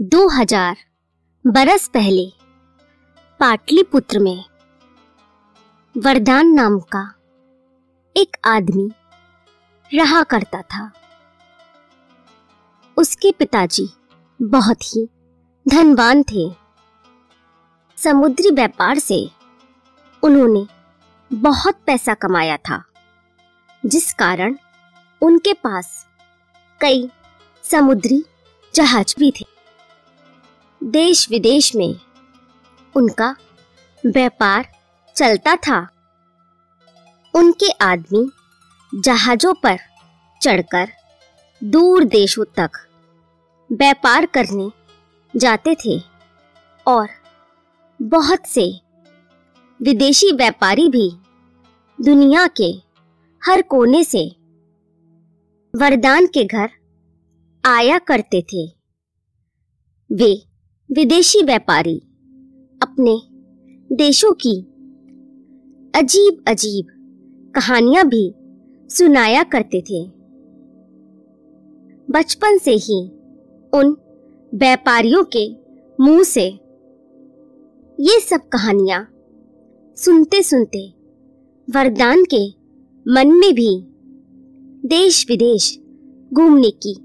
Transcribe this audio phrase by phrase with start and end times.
[0.00, 0.76] दो हज़ार,
[1.46, 2.32] बरस पहले,
[3.40, 4.44] पाटलिपुत्र में,
[5.96, 7.14] वरदान नाम का,
[8.16, 8.90] एक आदमी,
[9.94, 10.92] रहा करता था।
[12.96, 13.88] उसके पिताजी,
[14.42, 15.08] बहुत ही,
[15.68, 16.50] धनवान थे।
[17.96, 19.30] समुद्री व्यापार से,
[20.22, 20.66] उन्होंने,
[21.32, 22.84] बहुत पैसा कमाया था।
[23.86, 24.56] जिस कारण,
[25.22, 26.06] उनके पास,
[26.80, 27.10] कई,
[27.62, 28.24] समुद्री
[28.74, 29.57] जहाज़ भी थे।
[30.82, 31.94] देश विदेश में।
[32.96, 33.36] उनका
[34.06, 34.68] व्यापार
[35.16, 35.88] चलता था।
[37.34, 38.30] उनके आदमी
[38.94, 39.76] जहाजों पर
[40.42, 40.88] चढ़कर
[41.64, 42.70] दूर देशों तक
[43.72, 44.70] व्यापार करने
[45.38, 46.00] जाते थे
[46.86, 47.08] और
[48.02, 48.80] बहुत से
[49.82, 51.10] विदेशी व्यापारी भी
[52.00, 52.82] दुनिया के
[53.42, 54.36] हर कोने से
[55.74, 56.70] वरदान के घर
[57.64, 58.66] आया करते थे।
[60.12, 60.48] वे
[60.90, 61.96] विदेशी व्यापारी
[62.82, 63.20] अपने
[63.96, 64.60] देशों की
[65.94, 66.86] अजीब अजीब
[67.54, 68.34] कहानियाँ भी
[68.90, 70.02] सुनाया करते थे।
[72.10, 73.08] बचपन से ही
[73.72, 73.96] उन
[74.54, 75.48] व्यापारियों के
[76.00, 76.46] मुँह से
[77.98, 79.08] ये सब कहानियाँ
[79.96, 80.88] सुनते सुनते
[81.68, 82.48] वरदान के
[83.06, 83.84] मन में भी
[84.88, 85.78] देश विदेश
[86.32, 86.98] घूमने की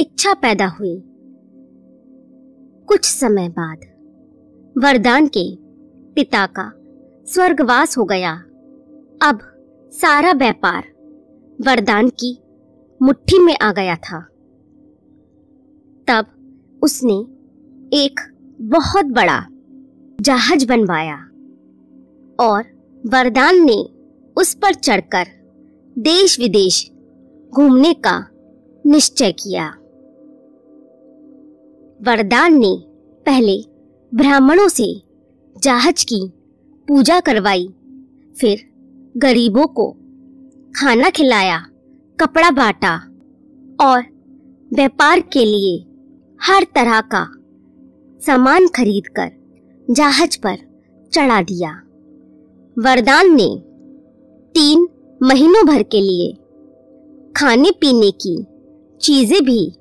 [0.00, 1.02] इच्छा पैदा हुई।
[2.88, 3.78] कुछ समय बाद
[4.84, 5.56] वरदान के
[6.12, 6.72] पिता का
[7.26, 8.32] स्वर्गवास हो गया।
[9.22, 9.38] अब
[9.92, 10.84] सारा व्यापार
[11.66, 12.38] वरदान की
[13.02, 14.20] मुट्ठी में आ गया था।
[16.08, 16.26] तब
[16.82, 17.14] उसने
[17.96, 18.20] एक
[18.60, 19.46] बहुत बड़ा
[20.20, 21.16] जहाज़ बनवाया
[22.40, 22.62] और
[23.06, 23.88] वरदान ने
[24.36, 25.26] उस पर चढ़कर
[25.98, 26.90] देश विदेश
[27.54, 28.28] घूमने का
[28.86, 29.77] निश्चय किया।
[32.02, 32.76] वरदान ने
[33.26, 33.64] पहले
[34.14, 35.02] ब्राह्मणों से
[35.58, 36.20] जहाज़ की,
[36.88, 37.68] पूजा करवाई,
[38.40, 38.60] फिर
[39.16, 39.90] गरीबों को
[40.76, 41.58] खाना खिलाया,
[42.20, 42.94] कपड़ा बांटा
[43.80, 44.04] और
[44.74, 45.84] व्यापार के लिए
[46.42, 47.24] हर तरह का
[48.20, 49.30] सामान खरीदकर
[49.90, 50.56] जहाज़ पर
[51.12, 51.70] चढ़ा दिया।
[52.76, 53.48] वरदान ने
[54.54, 54.88] तीन
[55.22, 56.32] महीनों भर के लिए
[57.36, 58.36] खाने पीने की
[59.00, 59.72] चीज़ें भी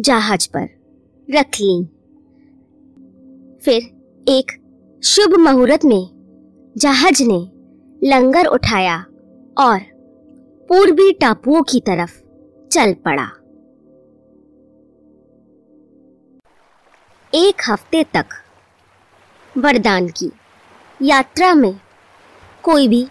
[0.00, 0.75] जहाज़ पर
[1.28, 1.84] रख ली।
[3.62, 3.82] फिर
[4.26, 4.50] एक
[5.02, 7.38] शुभ मुहूर्त में जहाज़ ने
[8.02, 8.96] लंगर उठाया
[9.58, 9.78] और
[10.68, 12.12] पूर्वी टापुओं की तरफ़
[12.70, 13.24] चल पड़ा।
[17.32, 18.34] एक हफ़्ते तक
[19.54, 20.30] वरदान की
[21.00, 21.74] यात्रा में
[22.62, 23.04] कोई भी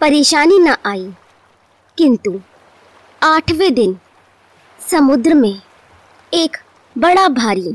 [0.00, 1.12] परेशानी न आई,
[1.98, 2.40] किंतु
[3.22, 3.96] आठवें दिन
[4.80, 5.54] समुद्र में
[6.32, 6.56] एक
[6.98, 7.72] बड़ा भारी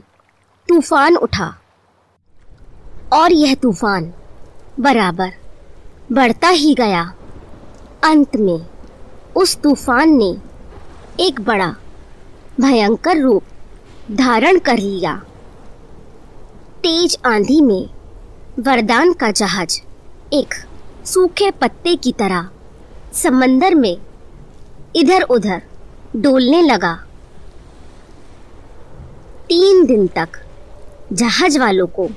[0.69, 1.57] तूफ़ान उठा।
[3.13, 4.13] और यह तूफ़ान
[4.79, 5.31] बराबर
[6.11, 7.13] बढ़ता ही गया।
[8.03, 8.65] अंत में
[9.35, 10.37] उस तूफ़ान ने
[11.19, 11.75] एक बड़ा
[12.61, 13.43] भयंकर रूप
[14.11, 15.15] धारण कर लिया।
[16.77, 17.89] तेज आंधी में
[18.59, 19.79] वरदान का जहाज़
[20.33, 20.53] एक
[21.05, 22.49] सूखे पत्ते की तरह
[23.13, 23.97] समंदर में
[24.95, 25.61] इधर उधर
[26.15, 27.06] डोलने लगा।
[29.49, 30.29] तीन दिन तक
[31.13, 32.07] जहाज़ वालों को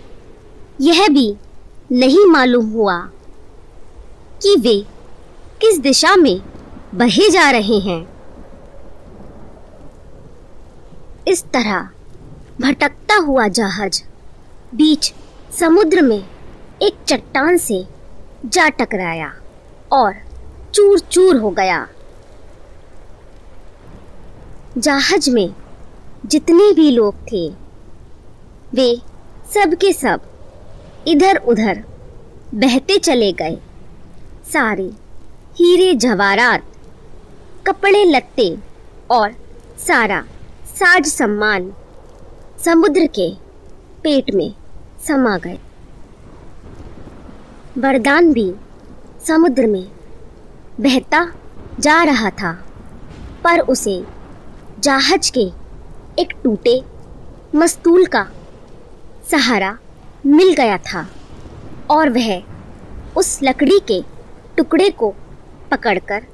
[0.80, 1.36] यह भी
[1.92, 2.96] नहीं मालूम हुआ
[4.42, 4.74] कि वे
[5.60, 6.40] किस दिशा में
[6.94, 8.00] बहे जा रहे हैं।
[11.28, 11.88] इस तरह
[12.60, 14.02] भटकता हुआ जहाज़
[14.74, 15.12] बीच
[15.60, 16.22] समुद्र में
[16.82, 17.84] एक चट्टान से
[18.46, 19.32] जा टकराया
[19.92, 20.14] और
[20.74, 21.86] चूर चूर हो गया।
[24.78, 25.48] जहाज़ में
[26.24, 27.48] जितने भी लोग थे,
[28.74, 28.94] वे
[29.54, 30.20] सब के सब
[31.08, 31.82] इधर उधर
[32.54, 33.56] बहते चले गए।
[34.52, 34.90] सारे
[35.54, 36.64] हीरे जवारात
[37.66, 38.56] कपड़े लत्ते
[39.10, 39.32] और
[39.78, 40.22] सारा
[40.74, 41.72] साज सम्मान
[42.64, 43.30] समुद्र के
[44.02, 44.52] पेट में
[45.06, 45.58] समा गए।
[47.78, 48.52] वरदान भी
[49.26, 49.84] समुद्र में
[50.80, 51.24] बहता
[51.80, 52.52] जा रहा था,
[53.44, 54.02] पर उसे
[54.80, 55.59] जहाज़ के
[56.18, 56.82] एक टूटे
[57.54, 58.26] मस्तूल का
[59.30, 59.78] सहारा
[60.26, 61.06] मिल गया था
[61.90, 62.42] और वह
[63.16, 64.02] उस लकड़ी के
[64.56, 65.14] टुकड़े को
[65.70, 66.26] पकड़कर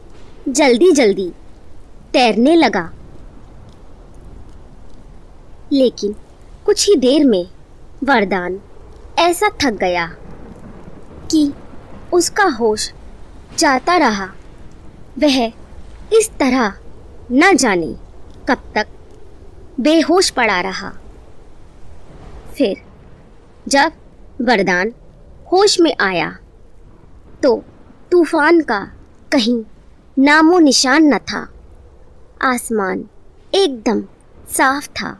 [0.48, 1.28] जल्दी जल्दी
[2.12, 2.92] तैरने लगा।
[5.72, 6.14] लेकिन
[6.66, 7.46] कुछ ही देर में
[8.04, 8.60] वरदान
[9.18, 10.06] ऐसा थक गया
[11.30, 11.52] कि
[12.12, 12.92] उसका होश
[13.58, 14.28] जाता रहा।
[15.18, 15.46] वह
[16.12, 16.72] इस तरह
[17.32, 17.94] न जाने
[18.48, 18.86] कब तक
[19.78, 20.90] बेहोश पड़ा रहा।
[22.56, 22.76] फिर
[23.66, 23.92] जब
[24.40, 24.92] वरदान
[25.52, 26.30] होश में आया
[27.42, 27.56] तो
[28.10, 28.80] तूफ़ान का
[29.32, 29.62] कहीं
[30.16, 31.46] नामो निशान न था।
[32.42, 33.04] आसमान
[33.52, 34.02] एकदम
[34.48, 35.18] साफ़ था,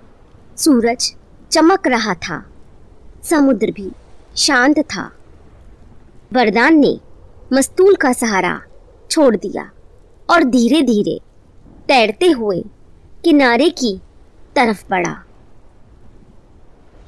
[0.57, 1.15] सूरज
[1.51, 2.45] चमक रहा था,
[3.23, 3.91] समुद्र भी
[4.37, 5.11] शांत था।
[6.33, 6.99] वरदान ने
[7.53, 8.61] मस्तूल का सहारा
[9.11, 9.71] छोड़ दिया
[10.29, 11.19] और धीरे धीरे
[11.89, 12.65] तैरते हुए
[13.25, 13.99] किनारे की
[14.57, 15.25] तरफ़ बढ़ा।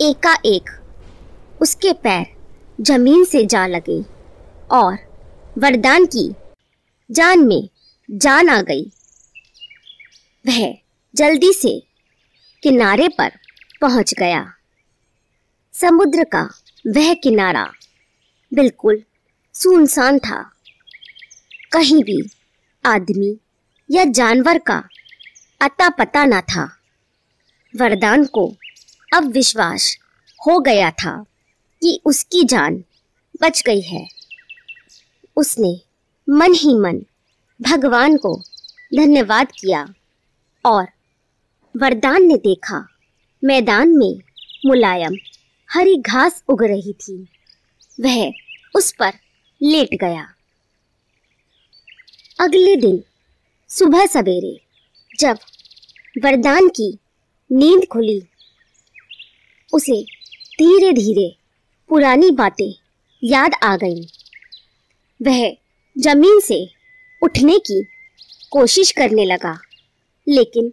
[0.01, 0.71] एकाएक
[1.63, 2.27] उसके पैर
[2.81, 4.05] ज़मीन से जा लगे
[4.71, 4.99] और
[5.59, 6.35] वरदान की
[7.11, 7.69] जान में
[8.11, 8.93] जान आ गई।
[10.47, 10.79] वह
[11.15, 11.83] जल्दी से
[12.63, 13.31] किनारे पर
[13.81, 14.53] पहुँच गया।
[15.73, 16.43] समुद्र का
[16.87, 17.73] वह किनारा
[18.55, 19.03] बिल्कुल
[19.55, 20.53] सुनसान था।
[21.73, 22.31] कहीं भी
[22.87, 23.39] आदमी
[23.91, 24.89] या जानवर का
[25.63, 26.78] अता पता न था।
[27.79, 28.57] वरदान को
[29.15, 29.97] अब विश्वास
[30.39, 31.25] हो गया था
[31.83, 32.85] कि उसकी जान
[33.43, 34.07] बच गई है।
[35.37, 35.81] उसने
[36.29, 37.01] मन ही मन
[37.61, 38.35] भगवान को
[38.95, 39.87] धन्यवाद किया
[40.65, 40.87] और
[41.77, 42.87] वरदान ने देखा,
[43.45, 44.21] मैदान में
[44.67, 45.17] मुलायम
[45.69, 47.29] हरी घास उग रही थी।
[48.01, 48.33] वह
[48.75, 49.13] उस पर
[49.63, 50.27] लेट गया।
[52.41, 53.03] अगले दिन
[53.69, 54.57] सुबह सवेरे
[55.21, 55.39] जब
[56.25, 56.99] वरदान की
[57.51, 58.21] नींद खुली।
[59.73, 60.03] उसे
[60.59, 61.29] धीरे धीरे
[61.91, 62.73] पुरानी बातें
[63.23, 64.05] याद आ गईं।
[65.21, 65.57] वह
[65.97, 66.65] ज़मीन से
[67.23, 67.83] उठने की
[68.53, 69.57] कोशिश करने लगा,
[70.27, 70.73] लेकिन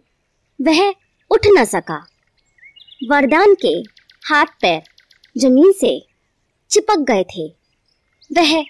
[0.60, 0.88] वह
[1.30, 1.96] उठ न सका।
[3.10, 3.72] वरदान के
[4.28, 4.82] हाथ पैर
[5.36, 5.98] ज़मीन से
[6.70, 7.46] चिपक गए थे।
[8.30, 8.62] वह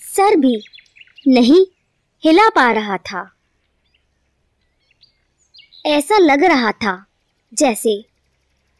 [0.00, 0.56] सर भी
[1.28, 1.64] नहीं
[2.24, 3.30] हिला पा रहा था।
[5.86, 7.06] ऐसा लग रहा था
[7.52, 7.92] जैसे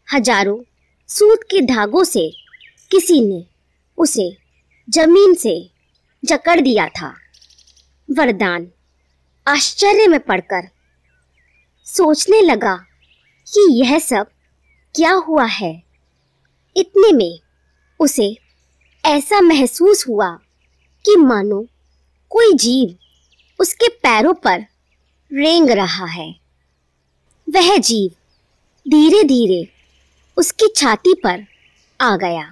[0.09, 0.59] हज़ारों
[1.09, 2.29] सूत के धागों से
[2.91, 3.45] किसी ने
[3.99, 4.31] उसे
[4.89, 5.55] ज़मीन से
[6.23, 7.15] जकड़ दिया था।
[8.09, 8.69] वरदान
[9.47, 10.69] आश्चर्य में पड़कर
[11.87, 12.75] सोचने लगा
[13.47, 14.31] कि यह सब
[14.95, 15.73] क्या हुआ है।
[16.77, 17.39] इतने में
[18.01, 18.35] उसे
[19.05, 20.31] ऐसा महसूस हुआ
[21.05, 21.61] कि मानो
[22.31, 22.97] कोई जीव
[23.61, 24.65] उसके पैरों पर
[25.31, 26.31] रेंग रहा है।
[27.49, 28.11] वह जीव
[28.87, 29.69] धीरे धीरे
[30.37, 31.45] उसकी छाती पर
[32.01, 32.45] आ गया।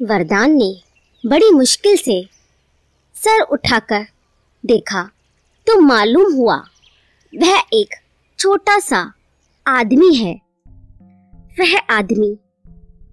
[0.00, 0.70] वरदान ने
[1.24, 2.22] बड़ी मुश्किल से
[3.16, 4.06] सर उठाकर
[4.64, 5.02] देखा
[5.66, 6.56] तो मालूम हुआ
[7.32, 7.94] वह एक
[8.38, 9.00] छोटा सा
[9.66, 10.34] आदमी है।
[11.60, 12.36] वह आदमी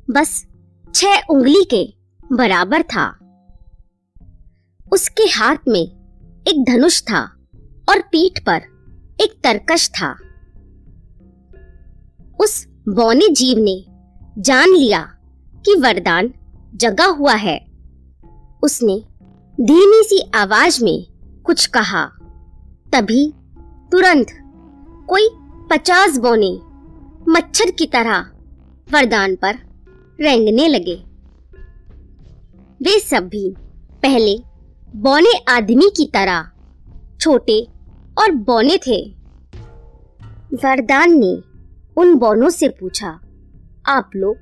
[0.09, 0.45] बस
[0.95, 1.83] छह उंगली के
[2.31, 3.07] बराबर था।
[4.91, 7.23] उसके हाथ में एक धनुष था
[7.89, 8.61] और पीठ पर
[9.21, 10.15] एक तरकश था।
[12.45, 13.85] उस बौने जीव ने
[14.41, 15.01] जान लिया
[15.65, 16.33] कि वरदान
[16.75, 17.65] जगा हुआ है।
[18.63, 18.97] उसने
[19.61, 21.07] धीमी सी आवाज़ में
[21.45, 22.05] कुछ कहा।
[22.93, 23.33] तभी
[23.91, 24.27] तुरंत
[25.07, 25.29] कोई
[25.71, 26.59] पचास बोने
[27.31, 28.19] मच्छर की तरह
[28.93, 29.55] वरदान पर
[30.21, 30.95] रेंगने लगे।
[32.81, 33.55] वे सब भी
[34.03, 34.37] पहले
[34.95, 36.51] बौने आदमी की तरह
[37.19, 37.67] छोटे
[38.17, 39.15] और बौने थे।
[40.53, 41.54] वरदान ने
[41.97, 43.07] उन बौनों से पूछा,
[43.87, 44.37] आप लोग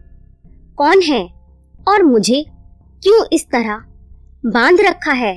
[0.78, 1.26] कौन हैं
[1.88, 2.44] और मुझे
[3.04, 3.84] क्यों इस तरह
[4.46, 5.36] बाँध रखा है?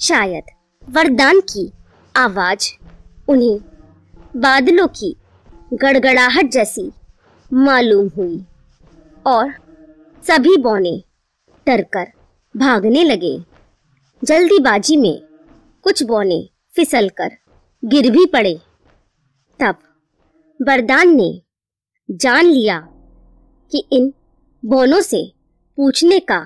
[0.00, 0.44] शायद
[0.88, 1.70] वरदान की
[2.16, 2.68] आवाज़
[3.28, 3.58] उन्हें
[4.36, 5.16] बादलों की
[5.74, 6.90] गड़गड़ाहट जैसी
[7.52, 8.44] मालूम हुई
[9.26, 9.52] और
[10.22, 11.02] सभी बौने
[11.66, 12.06] डरकर
[12.54, 13.38] भागने लगे।
[14.22, 15.22] जल्दीबाजी में
[15.84, 17.30] कुछ बौने फिसलकर
[17.82, 18.54] गिर भी पड़े।
[19.60, 19.76] तब
[20.62, 21.42] बरदान ने
[22.10, 22.78] जान लिया
[23.72, 24.12] कि इन
[24.64, 25.32] बोनों से
[25.76, 26.38] पूछने का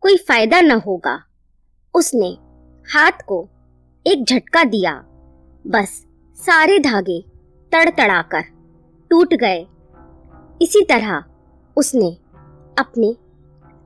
[0.00, 1.24] कोई फ़ायदा न होगा।
[1.94, 2.28] उसने
[2.86, 3.48] हाथ को
[4.06, 4.92] एक झटका दिया।
[5.66, 6.04] बस
[6.38, 7.20] सारे धागे
[7.72, 8.42] तड़तड़ाकर
[9.10, 9.66] टूट गए।
[10.62, 11.24] इसी तरह
[11.76, 12.10] उसने
[12.78, 13.12] अपने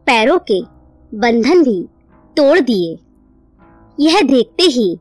[0.06, 0.62] पैरों के
[1.18, 1.88] बंधन भी
[2.36, 2.98] तोड़ दिए।
[4.00, 4.98] यह देखते ही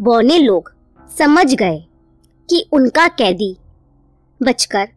[0.00, 0.72] बौने लोग
[1.18, 1.78] समझ गए
[2.50, 3.56] कि उनका कैदी
[4.42, 4.88] बचकर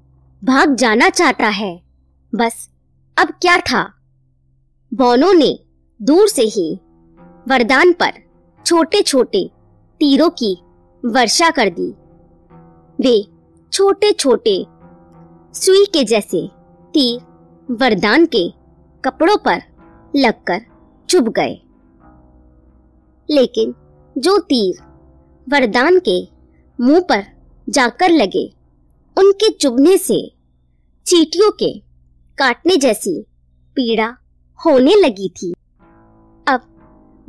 [0.43, 1.81] भाग जाना चाहता है।
[2.35, 2.69] बस,
[3.17, 3.93] अब क्या था?
[4.93, 5.59] बौनों ने
[6.01, 6.79] दूर से ही
[7.47, 8.11] वरदान पर
[8.65, 9.51] छोटे छोटे
[9.99, 10.61] तीरों की
[11.05, 11.95] वर्षा कर दी।
[12.99, 13.27] वे
[13.71, 14.65] छोटे छोटे
[15.59, 16.49] सुई के जैसे
[16.93, 17.21] तीर
[17.71, 18.53] वरदान के
[19.05, 19.61] कपड़ों पर
[20.15, 20.61] लगकर
[21.09, 21.61] चुभ गए।
[23.29, 23.75] लेकिन
[24.17, 24.75] जो तीर
[25.49, 26.27] वरदान के
[26.81, 27.23] मुँह पर
[27.69, 28.54] जाकर लगे
[29.17, 30.19] उनके चुभने से,
[31.05, 31.71] चीटियों के
[32.37, 33.21] काटने जैसी
[33.75, 34.07] पीड़ा
[34.59, 35.53] होने लगी थी।
[36.47, 36.61] अब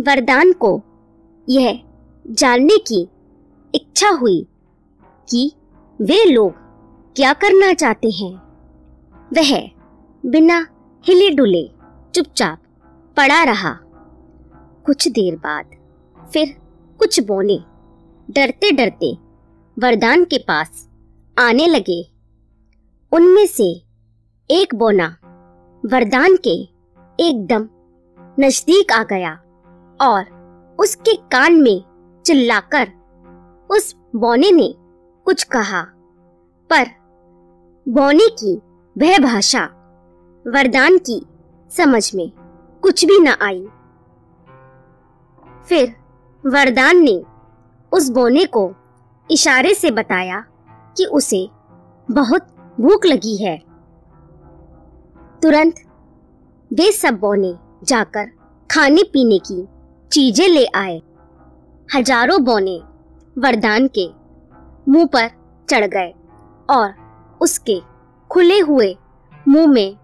[0.00, 0.80] वरदान को
[1.48, 1.80] यह
[2.26, 3.08] जानने की
[3.74, 4.46] इच्छा हुई
[5.30, 5.52] कि
[6.00, 6.52] वे लोग
[7.16, 8.34] क्या करना चाहते हैं।
[9.32, 9.70] वह
[10.24, 10.66] बिना
[11.04, 11.62] हिले डुले
[12.14, 12.62] चुपचाप
[13.16, 13.72] पड़ा रहा।
[14.86, 15.70] कुछ देर बाद
[16.32, 16.54] फिर
[17.00, 17.58] कुछ बोने
[18.28, 19.12] डरते डरते
[19.76, 20.85] वरदान के पास
[21.38, 22.02] आने लगे।
[23.12, 23.64] उनमें से
[24.50, 25.06] एक बोना
[25.84, 26.54] वरदान के
[27.20, 27.68] एकदम
[28.40, 29.32] नज़दीक आ गया
[30.00, 30.24] और
[30.78, 31.84] उसके कान में
[32.26, 32.92] चिल्लाकर
[33.70, 34.74] उस बोने ने
[35.24, 35.82] कुछ कहा।
[36.70, 36.86] पर
[37.88, 38.56] बोने की
[38.96, 39.64] वह भाषा
[40.46, 41.26] वरदान की
[41.70, 42.30] समझ में
[42.82, 43.66] कुछ भी न आई।
[45.66, 45.94] फिर
[46.44, 47.22] वरदान ने
[47.92, 48.74] उस बोने को
[49.30, 50.44] इशारे से बताया
[50.96, 51.46] कि उसे
[52.08, 52.46] बहुत
[52.80, 53.56] भूख लगी है।
[55.42, 55.80] तुरंत
[56.70, 58.30] वे सब बोने जाकर
[58.70, 59.66] खाने पीने की
[60.10, 61.00] चीज़ें ले आए।
[61.88, 62.78] हज़ारों बोने
[63.36, 64.08] वरदान के
[64.88, 65.28] मुँह पर
[65.68, 66.12] चढ़ गए
[66.68, 66.94] और
[67.40, 67.80] उसके
[68.30, 68.96] खुले हुए
[69.46, 69.96] मुँह में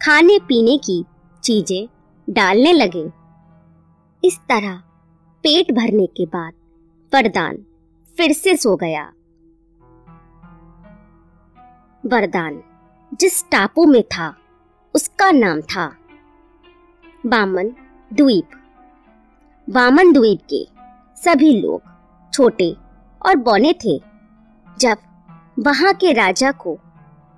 [0.00, 1.04] खाने पीने की
[1.42, 1.88] चीज़ें
[2.28, 3.04] डालने लगे।
[4.22, 4.76] इस तरह
[5.44, 6.52] पेट भरने के बाद
[7.12, 7.56] वरदान
[8.16, 9.10] फिर से सो गया।
[12.04, 12.62] वरदान।
[13.20, 14.34] जिस टापू में था,
[14.94, 15.86] उसका नाम था
[17.26, 17.68] बामन
[18.12, 18.48] द्वीप।
[19.68, 20.66] वामन द्वीप के
[21.16, 21.82] सभी लोग
[22.32, 22.70] छोटे
[23.26, 24.00] और बौने थे।
[24.80, 24.98] जब
[25.58, 26.78] वहाँ के राजा को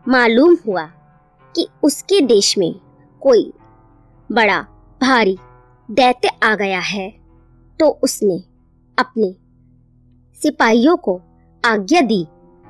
[0.09, 0.85] मालूम हुआ
[1.54, 2.75] कि उसके देश में
[3.23, 3.52] कोई
[4.30, 4.61] बड़ा,
[5.00, 5.38] भारी,
[5.88, 7.09] दैत्य आ गया है
[7.80, 8.38] तो उसने
[8.99, 9.30] अपने
[10.42, 11.21] सिपाहियों को
[11.64, 12.26] आज्ञा दी,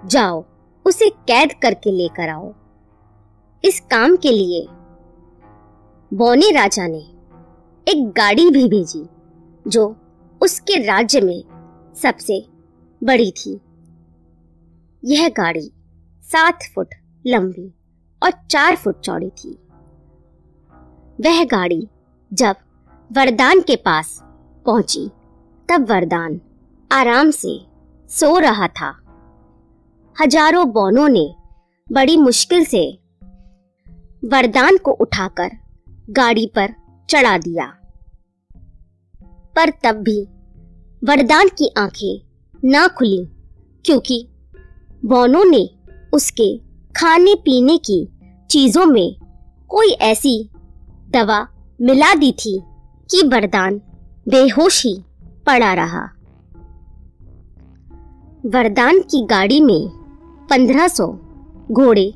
[0.06, 0.44] जाओ
[0.87, 2.53] उसे कैद करके लेकर आओ।
[3.64, 4.67] इस काम के लिए
[6.12, 7.03] बौने राजा ने
[7.87, 9.07] एक गाड़ी भी भेजी,
[9.67, 9.97] जो
[10.41, 11.43] उसके राज्य में
[11.97, 12.47] सबसे
[13.05, 13.61] बड़ी थी।
[15.05, 15.71] यह गाड़ी
[16.23, 16.95] सात फुट
[17.26, 17.75] लंबी
[18.23, 19.59] और चार फुट चौड़ी थी।
[21.19, 21.88] वह गाड़ी
[22.33, 22.57] जब
[23.12, 24.19] वरदान के पास
[24.67, 25.11] पहुँची,
[25.69, 26.41] तब वरदान
[26.91, 27.59] आराम से
[28.09, 29.03] सो रहा था।
[30.21, 31.35] हज़ारों बौनों ने
[31.92, 32.99] बड़ी मुश्किल से
[34.25, 35.50] वरदान को उठाकर
[36.11, 36.75] गाड़ी पर
[37.09, 37.66] चढ़ा दिया।
[39.56, 40.23] पर तब भी
[41.04, 42.21] वरदान की आँखें
[42.64, 43.25] ना खुली,
[43.85, 44.28] क्योंकि
[45.04, 45.68] बोनो ने
[46.12, 46.56] उसके
[46.97, 48.06] खाने पीने की
[48.50, 49.16] चीज़ों में
[49.68, 50.50] कोई ऐसी
[51.11, 51.47] दवा
[51.80, 52.59] मिला दी थी
[53.11, 53.80] कि वरदान
[54.28, 54.94] बेहोश ही
[55.47, 56.04] पड़ा रहा।
[58.47, 60.03] वरदान की गाड़ी में
[60.50, 61.06] पंद्रह सौ
[61.72, 62.14] घोड़े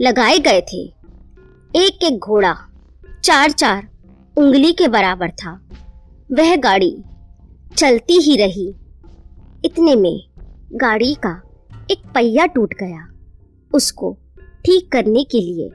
[0.00, 0.82] लगाए गए थे।
[1.76, 2.54] एक एक घोड़ा
[3.24, 3.88] चार चार
[4.36, 5.60] उंगली के बराबर था।
[6.32, 7.04] वह गाड़ी
[7.76, 8.74] चलती ही रही।
[9.64, 10.20] इतने में
[10.72, 11.42] गाड़ी का
[11.90, 13.06] एक पहिया टूट गया।
[13.74, 14.16] उसको
[14.64, 15.70] ठीक करने के लिए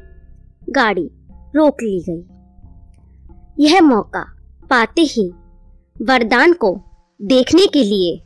[0.70, 1.10] गाड़ी
[1.56, 2.24] रोक ली गई।
[3.60, 4.26] यह मौका
[4.70, 5.34] पाते ही
[6.02, 6.82] वरदान को
[7.22, 8.22] देखने के लिए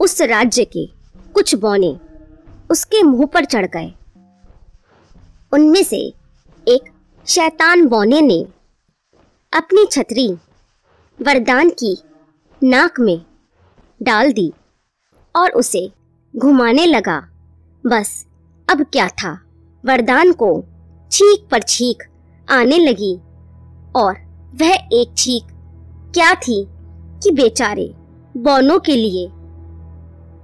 [0.00, 0.86] उस राज्य के
[1.34, 1.96] कुछ बौने
[2.70, 3.94] उसके मुँह पर चढ़ गए।
[5.52, 5.96] उनमें से
[6.68, 6.92] एक
[7.26, 8.46] शैतान बौने ने
[9.52, 10.32] अपनी छतरी
[11.22, 12.02] वरदान की
[12.62, 13.26] नाक में
[14.02, 14.52] डाल दी
[15.36, 15.90] और उसे
[16.36, 17.28] घुमाने लगा।
[17.86, 18.26] बस
[18.70, 19.40] अब क्या था?
[19.84, 20.64] वरदान को
[21.12, 22.02] छीक पर छीक
[22.50, 23.16] आने लगी
[23.96, 24.14] और
[24.54, 25.44] वह एक छीक
[26.14, 26.66] क्या थी
[27.22, 27.94] कि बेचारे
[28.36, 29.26] बौनों के लिए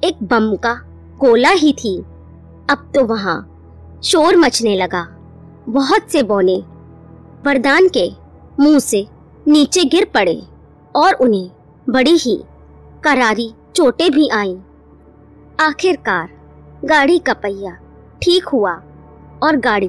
[0.08, 0.74] एक बम का
[1.18, 2.02] गोला ही थी।
[2.70, 3.38] अब तो वहाँ।
[4.04, 5.02] शोर मचने लगा।
[5.68, 6.56] बहुत से बौने
[7.46, 8.10] वरदान के
[8.60, 9.06] मुँह से
[9.48, 10.42] नीचे गिर पड़े
[10.96, 11.50] और उन्हें
[11.90, 12.44] बड़ी ही
[13.04, 14.56] करारी चोटें भी आईं।
[15.60, 16.30] आखिरकार
[16.84, 17.72] गाड़ी का पहिया
[18.22, 18.72] ठीक हुआ
[19.42, 19.88] और गाड़ी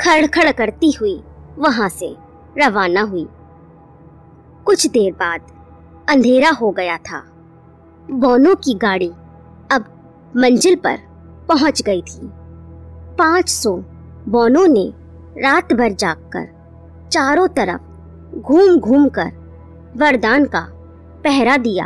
[0.00, 1.22] खड़खड़ करती हुई
[1.58, 2.16] वहाँ से
[2.58, 3.26] रवाना हुई।
[4.64, 5.40] कुछ देर बाद
[6.08, 7.24] अंधेरा हो गया था।
[8.10, 9.10] बोनो की गाड़ी
[9.72, 9.84] अब
[10.36, 11.07] मंजिल पर
[11.48, 12.20] पहुँच गई थी।
[13.18, 13.76] पाँच सौ
[14.28, 14.92] बोनों ने
[15.42, 19.32] रात भर जागकर चारों तरफ़ घूम घूम कर
[19.96, 20.60] वरदान का
[21.24, 21.84] पहरा दिया।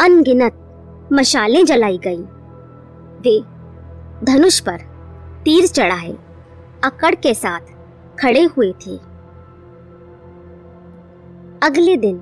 [0.00, 2.22] अनगिनत मशालें जलाई गई।
[3.20, 3.40] वे
[4.24, 4.80] धनुष पर
[5.44, 6.12] तीर चढ़ाए,
[6.84, 7.60] अकड़ के साथ
[8.20, 8.96] खड़े हुए थे।
[11.62, 12.20] अगले दिन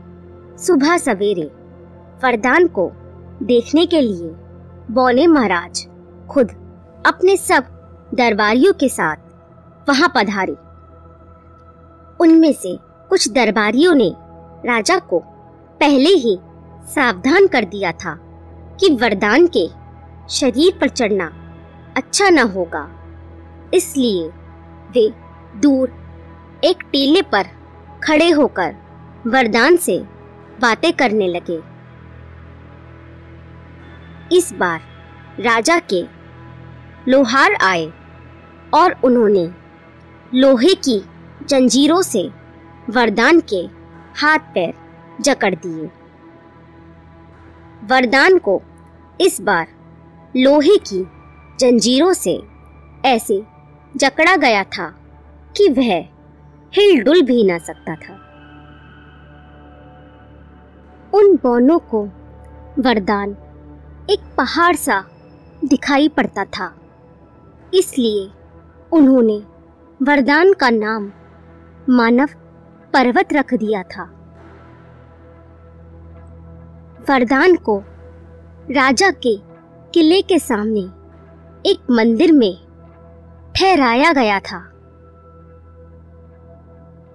[0.59, 1.51] सुबह सवेरे
[2.25, 2.91] वरदान को
[3.43, 4.31] देखने के लिए
[4.91, 5.87] बौने महाराज
[6.31, 6.51] खुद
[7.07, 7.65] अपने सब
[8.15, 9.17] दरबारियों के साथ
[9.89, 10.57] वहाँ पधारे।
[12.21, 12.77] उनमें से
[13.11, 14.13] कुछ दरबारियों ने
[14.67, 15.19] राजा को
[15.81, 16.39] पहले ही
[16.87, 18.15] सावधान कर दिया था
[18.81, 19.67] कि वरदान के
[20.29, 21.27] शरीर पर चढ़ना
[21.97, 22.89] अच्छा न होगा।
[23.75, 24.29] इसलिए
[24.91, 25.09] वे
[25.61, 25.93] दूर
[26.65, 27.45] एक टीले पर
[28.05, 28.75] खड़े होकर
[29.27, 29.99] वरदान से
[30.61, 31.61] बातें करने लगे।
[34.37, 34.81] इस बार
[35.41, 36.03] राजा के
[37.09, 37.93] लोहार आए
[38.75, 39.51] और उन्होंने
[40.35, 41.05] लोहे की
[41.49, 42.31] जंजीरों से
[42.91, 43.61] वरदान के
[44.21, 44.75] हाथ पैर
[45.21, 45.91] जकड़ दिए।
[47.85, 48.63] वरदान को
[49.21, 49.67] इस बार
[50.37, 51.05] लोहे की
[51.61, 52.43] जंजीरों से
[53.05, 53.43] ऐसे
[53.97, 54.95] जकड़ा गया था
[55.57, 56.09] कि वह
[56.75, 58.15] हिलडुल भी ना सकता था।
[61.15, 62.05] उन बौनों को
[62.79, 63.37] वरदान
[64.11, 65.05] एक पहाड़ सा
[65.65, 66.75] दिखाई पड़ता था।
[67.75, 68.31] इसलिए
[68.93, 69.37] उन्होंने
[70.01, 71.13] वरदान का नाम
[71.89, 72.29] मानव
[72.93, 74.05] पर्वत रख दिया था।
[77.09, 77.79] वरदान को
[78.71, 79.37] राजा के
[79.95, 80.81] किले के सामने
[81.71, 82.55] एक मंदिर में
[83.57, 84.59] ठहराया गया था।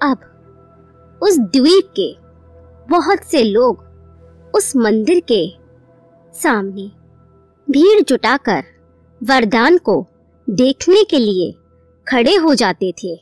[0.01, 0.19] अब
[1.21, 2.11] उस द्वीप के
[2.89, 3.87] बहुत से लोग
[4.55, 5.41] उस मंदिर के
[6.33, 6.91] सामने
[7.67, 8.63] भीड़ जुटाकर
[9.21, 10.01] वरदान को
[10.49, 11.51] देखने के लिए
[12.07, 13.15] खड़े हो जाते थे।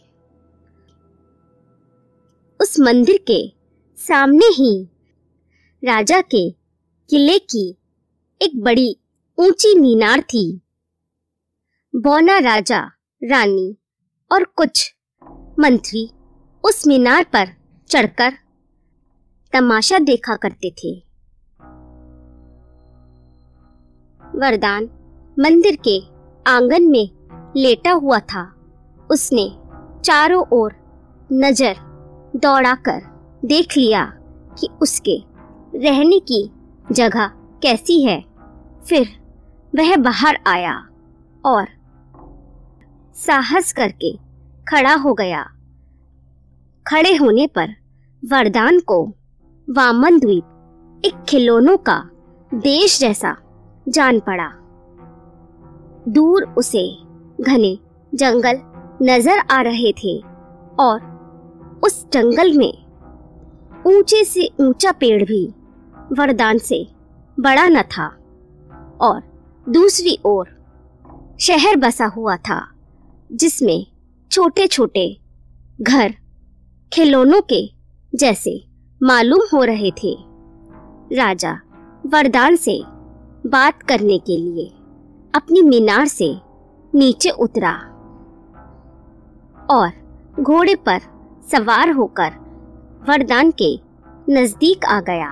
[2.61, 3.53] उस मंदिर के
[3.95, 4.87] सामने ही
[5.83, 6.51] राजा के
[7.09, 7.77] किले की
[8.41, 8.97] एक बड़ी
[9.39, 10.61] ऊँची मीनार थी।
[11.95, 12.79] बौना राजा,
[13.23, 13.77] रानी
[14.31, 14.95] और कुछ
[15.59, 16.09] मंत्री
[16.65, 17.47] उस मीनार पर
[17.87, 18.33] चढ़कर
[19.53, 21.03] तमाशा देखा करते थे।
[24.35, 24.83] वरदान
[25.39, 26.01] मंदिर के
[26.47, 27.16] आँगन में
[27.57, 28.43] लेटा हुआ था।
[29.09, 29.49] उसने
[30.05, 30.73] चारों ओर
[31.31, 31.75] नज़र
[32.35, 33.01] दौड़ाकर
[33.45, 34.05] देख लिया
[34.59, 35.17] कि उसके
[35.75, 36.51] रहने की
[36.91, 37.27] जगह
[37.63, 38.19] कैसी है।
[38.87, 39.07] फिर
[39.75, 40.73] वह बाहर आया
[41.45, 41.67] और
[43.15, 44.11] साहस करके
[44.67, 45.43] खड़ा हो गया।
[46.85, 47.75] खड़े होने पर
[48.23, 49.03] वरदान को
[49.67, 51.99] वामन द्वीप एक खिलौनों का
[52.51, 53.35] देश जैसा
[53.89, 54.49] जान पड़ा।
[56.11, 57.06] दूर उसे
[57.41, 57.77] घने
[58.13, 58.59] जंगल
[59.01, 60.17] नज़र आ रहे थे
[60.79, 62.73] और उस जंगल में
[63.87, 65.45] ऊँचे से ऊँचा पेड़ भी
[66.17, 66.87] वरदान से
[67.39, 68.07] बड़ा न था
[69.01, 69.21] और
[69.69, 70.47] दूसरी ओर
[71.39, 72.59] शहर बसा हुआ था,
[73.31, 73.85] जिसमें
[74.31, 75.07] छोटे छोटे
[75.81, 76.13] घर
[76.91, 77.61] खिलौनों के
[78.13, 78.59] जैसे
[79.01, 80.15] मालूम हो रहे थे।
[81.15, 81.51] राजा
[82.05, 82.81] वरदान से
[83.45, 84.65] बात करने के लिए
[85.33, 86.33] अपनी मीनार से
[86.93, 87.71] नीचे उतरा
[89.69, 89.91] और
[90.39, 90.99] घोड़े पर
[91.51, 92.33] सवार होकर
[93.09, 93.79] वरदान के
[94.29, 95.31] नज़दीक आ गया।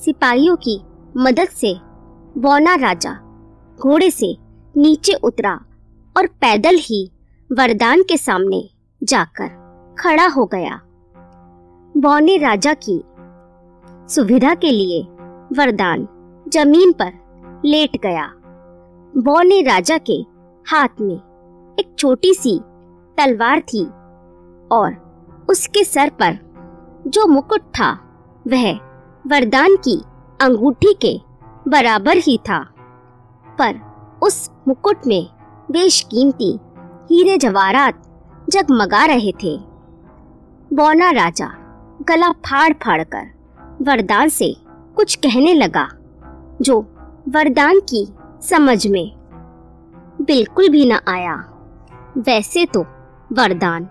[0.00, 0.80] सिपाहियों की
[1.16, 1.74] मदद से
[2.38, 3.12] बौना राजा
[3.78, 4.36] घोड़े से
[4.74, 5.54] नीचे उतरा
[6.16, 7.10] और पैदल ही
[7.50, 8.62] वरदान के सामने
[9.02, 9.48] जाकर
[9.98, 10.80] खड़ा हो गया।
[11.94, 13.02] बौने राजा की
[14.14, 15.02] सुविधा के लिए
[15.58, 16.08] वरदान
[16.48, 17.12] ज़मीन पर
[17.64, 18.32] लेट गया।
[19.16, 20.12] बौने राजा के
[20.66, 21.14] हाथ में
[21.78, 22.58] एक छोटी सी
[23.18, 23.84] तलवार थी
[24.72, 24.96] और
[25.50, 26.38] उसके सर पर
[27.06, 27.90] जो मुकुट था,
[28.48, 28.72] वह
[29.26, 29.96] वरदान की
[30.40, 31.20] अंगूठी के
[31.68, 32.58] बराबर ही था।
[33.58, 33.78] पर
[34.22, 35.26] उस मुकुट में
[35.70, 36.50] बेशकीमती
[37.10, 38.02] हीरे जवाहरात
[38.50, 39.56] जगमगा रहे थे।
[40.72, 41.48] बौना राजा
[42.08, 43.30] गला फाड़ फाड़ कर
[43.82, 44.54] वरदान से
[44.96, 45.88] कुछ कहने लगा,
[46.62, 46.80] जो
[47.28, 48.06] वरदान की
[48.48, 49.12] समझ में।
[50.20, 51.34] बिल्कुल भी न आया।
[52.18, 52.80] वैसे तो
[53.32, 53.88] वरदान,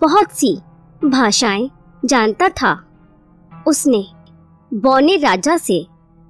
[0.00, 0.58] बहुत सी
[1.04, 1.70] भाषाएँ
[2.04, 2.84] जानता था।
[3.66, 4.06] उसने
[4.74, 5.86] बौने राजा से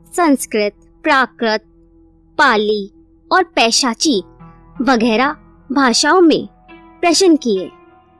[0.06, 1.60] संस्कृत, प्राकृत,
[2.38, 2.90] पाली
[3.32, 4.22] और पैशाची
[4.80, 5.36] वगैरह
[5.72, 6.48] भाषाओं में
[7.00, 7.70] प्रश्न किए।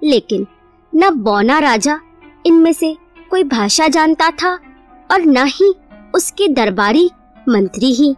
[0.05, 0.47] लेकिन
[0.95, 2.01] न बौना राजा
[2.47, 2.97] इनमें से
[3.31, 4.61] कोई भाषा जानता था
[5.11, 5.75] और न ही
[6.15, 7.11] उसके दरबारी
[7.49, 8.17] मंत्री ही।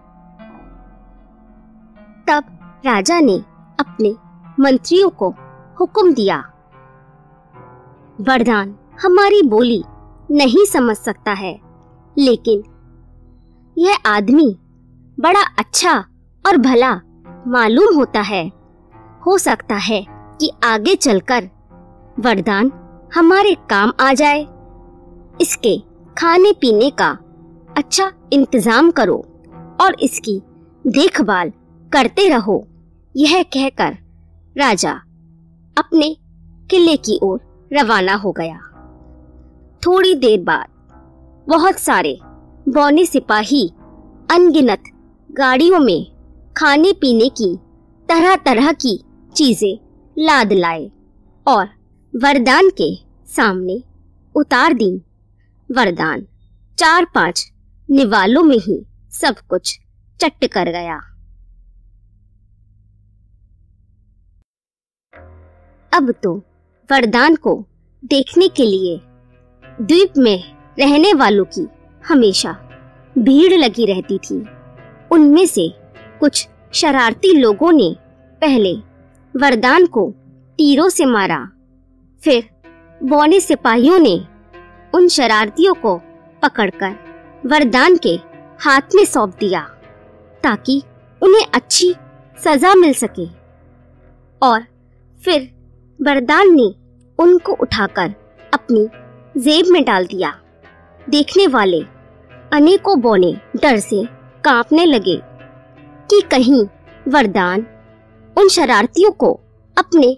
[2.27, 2.45] तब
[2.87, 3.37] राजा ने
[3.79, 4.15] अपने
[4.59, 5.29] मंत्रियों को
[5.77, 6.39] हुक्म दिया।
[8.19, 9.83] वरदान हमारी बोली
[10.31, 11.53] नहीं समझ सकता है,
[12.17, 12.63] लेकिन
[13.77, 14.49] यह आदमी
[15.19, 15.93] बड़ा अच्छा
[16.45, 16.95] और भला
[17.49, 18.47] मालूम होता है।
[19.27, 20.05] हो सकता है
[20.41, 21.49] कि आगे चलकर
[22.19, 22.73] वरदान
[23.15, 24.43] हमारे काम आ जाए।
[25.41, 25.77] इसके
[26.17, 27.11] खाने पीने का
[27.77, 29.17] अच्छा इंतज़ाम करो
[29.81, 30.41] और इसकी
[30.85, 31.53] देखभाल
[31.97, 32.67] करते रहो,
[33.15, 33.97] यह कहकर
[34.57, 34.91] राजा
[35.77, 36.17] अपने
[36.71, 38.59] किले की ओर रवाना हो गया।
[39.83, 40.67] थोड़ी देर बाद
[41.47, 42.19] बहुत सारे
[42.69, 43.69] बौने सिपाही
[44.31, 44.83] अनगिनत
[45.31, 46.07] गाड़ियों में
[46.57, 47.55] खाने पीने की
[48.09, 49.05] तरह तरह की
[49.35, 49.79] चीज़ें
[50.19, 50.91] लाद लाए
[51.47, 51.67] और
[52.15, 52.95] वरदान के
[53.37, 53.83] सामने
[54.35, 54.95] उतार दी।
[55.71, 56.27] वरदान
[56.79, 57.53] चार पाँच
[57.91, 59.79] निवालों में ही सब कुछ
[60.21, 61.01] चट्ट कर गया।
[65.97, 66.33] अब तो
[66.91, 67.53] वरदान को
[68.03, 68.99] देखने के लिए
[69.81, 70.43] द्वीप में
[70.79, 71.67] रहने वालों की
[72.05, 72.53] हमेशा
[73.17, 74.37] भीड़ लगी रहती थी।
[75.11, 75.69] उनमें से
[76.21, 77.95] कुछ शरारती लोगों ने
[78.43, 78.75] पहले
[79.35, 80.11] वरदान को
[80.59, 81.39] तीरों से मारा,
[82.23, 82.45] फिर
[83.01, 84.17] बौने सिपाहियों ने
[84.95, 85.97] उन शरारतियों को
[86.43, 86.97] पकड़कर
[87.47, 88.19] वरदान के
[88.61, 89.61] हाथ में सौंप दिया
[90.45, 90.83] ताकि
[91.23, 91.95] उन्हें अच्छी
[92.39, 93.27] सजा मिल सके।
[94.43, 94.65] और
[95.21, 95.56] फिर
[96.03, 96.75] वरदान ने
[97.19, 98.15] उनको उठाकर
[98.55, 98.89] अपनी
[99.41, 100.31] जेब में डाल दिया।
[101.11, 101.81] देखने वाले
[102.53, 103.33] अनेकों बौने
[103.63, 104.05] डर से
[104.45, 105.17] कांपने लगे
[106.11, 106.65] कि कहीं
[107.09, 107.67] वरदान
[108.37, 109.33] उन शरारतियों को
[109.79, 110.17] अपने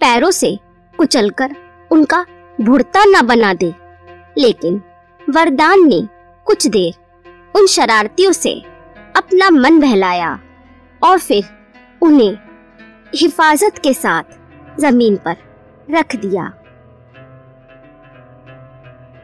[0.00, 0.58] पैरों से
[0.98, 1.54] कुचलकर
[1.90, 2.24] उनका
[2.60, 3.72] भुड़ता न बना दे।
[4.38, 4.80] लेकिन
[5.30, 6.00] वरदान ने
[6.46, 6.94] कुछ देर
[7.56, 8.54] उन शरारतियों से
[9.16, 10.38] अपना मन बहलाया
[11.02, 11.44] और फिर
[12.02, 12.36] उन्हें
[13.16, 14.37] हिफाजत के साथ
[14.80, 15.36] ज़मीन पर
[15.88, 16.44] रख दिया।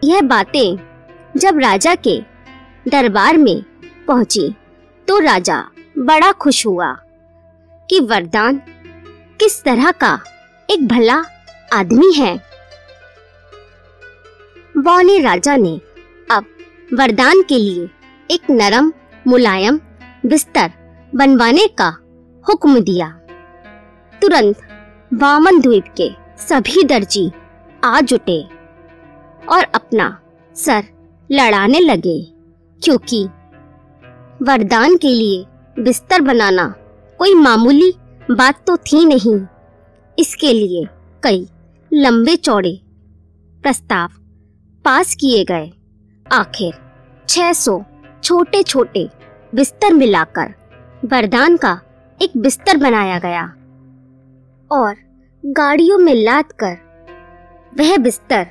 [0.04, 0.76] यह बातें
[1.36, 2.20] जब राजा के
[2.88, 3.62] दरबार में
[4.08, 4.54] पहुँची
[5.08, 5.58] तो राजा
[5.98, 6.92] बड़ा खुश हुआ
[7.88, 8.60] कि वरदान
[9.40, 10.18] किस तरह का
[10.68, 11.22] एक भला
[11.72, 12.36] आदमी है।
[14.74, 15.80] बौने राजा ने
[16.30, 16.44] अब
[16.94, 17.88] वरदान के लिए
[18.30, 18.92] एक नरम,
[19.26, 19.80] मुलायम
[20.26, 20.70] बिस्तर
[21.12, 21.88] बनवाने का
[22.44, 23.08] हुक्म दिया।
[24.22, 24.68] तुरंत
[25.14, 27.30] वामन द्वीप के सभी दर्जी
[27.82, 28.40] आ जुटे
[29.48, 30.06] और अपना
[30.56, 30.84] सर
[31.30, 32.18] लड़ाने लगे,
[32.82, 33.22] क्योंकि
[34.40, 35.44] वरदान के लिए
[35.76, 36.66] बिस्तर बनाना
[37.20, 37.92] कोई मामूली
[38.30, 39.38] बात तो थी नहीं।
[40.18, 40.84] इसके लिए
[41.22, 41.46] कई
[41.92, 42.78] लंबे चौड़े
[43.64, 44.08] प्रस्ताव
[44.84, 45.70] पास किए गए।
[46.26, 46.74] आखिर
[47.28, 47.80] 600
[48.22, 49.08] छोटे छोटे
[49.52, 50.54] बिस्तर मिलाकर
[51.04, 51.80] वरदान का
[52.20, 53.44] एक बिस्तर बनाया गया
[54.70, 54.94] और
[55.44, 56.76] गाड़ियों में लाद कर
[57.78, 58.46] वह बिस्तर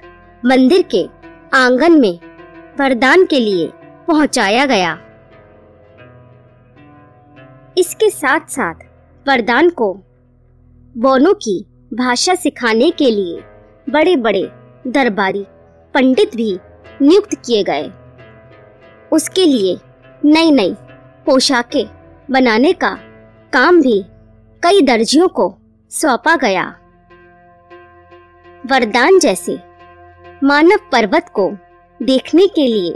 [0.46, 1.10] मंदिर के
[1.54, 2.20] आँगन में
[2.80, 3.68] वरदान के लिए
[4.08, 4.92] पहुँचाया गया।
[7.78, 8.74] इसके साथ साथ
[9.28, 9.94] वरदान को
[10.98, 13.42] बोनों की भाषा सिखाने के लिए
[13.90, 14.44] बड़े बड़े
[14.88, 15.46] दरबारी
[15.94, 16.60] पंडित भी
[17.02, 17.92] नियुक्त किए गए।
[19.12, 19.78] उसके लिए
[20.26, 20.76] नई नई
[21.26, 21.86] पोशाकें
[22.32, 22.98] बनाने का
[23.54, 24.04] काम भी
[24.64, 25.54] कई दर्जियों को
[25.90, 26.76] सौंपा गया।
[28.66, 29.60] वरदान जैसे।
[30.44, 31.52] मानव पर्वत को
[32.02, 32.96] देखने के लिए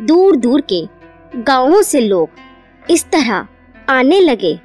[0.00, 0.86] दूर दूर के
[1.36, 2.28] गाँवों से लोग
[2.90, 3.46] इस तरह
[3.88, 4.60] आने लगे।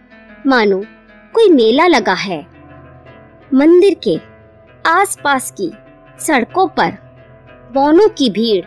[0.48, 0.84] मानो,
[1.34, 2.48] कोई मेला लगा है।
[3.54, 4.20] मंदिर के
[4.90, 5.72] आसपास की
[6.20, 6.98] सड़कों पर
[7.74, 8.66] बौनों की भीड़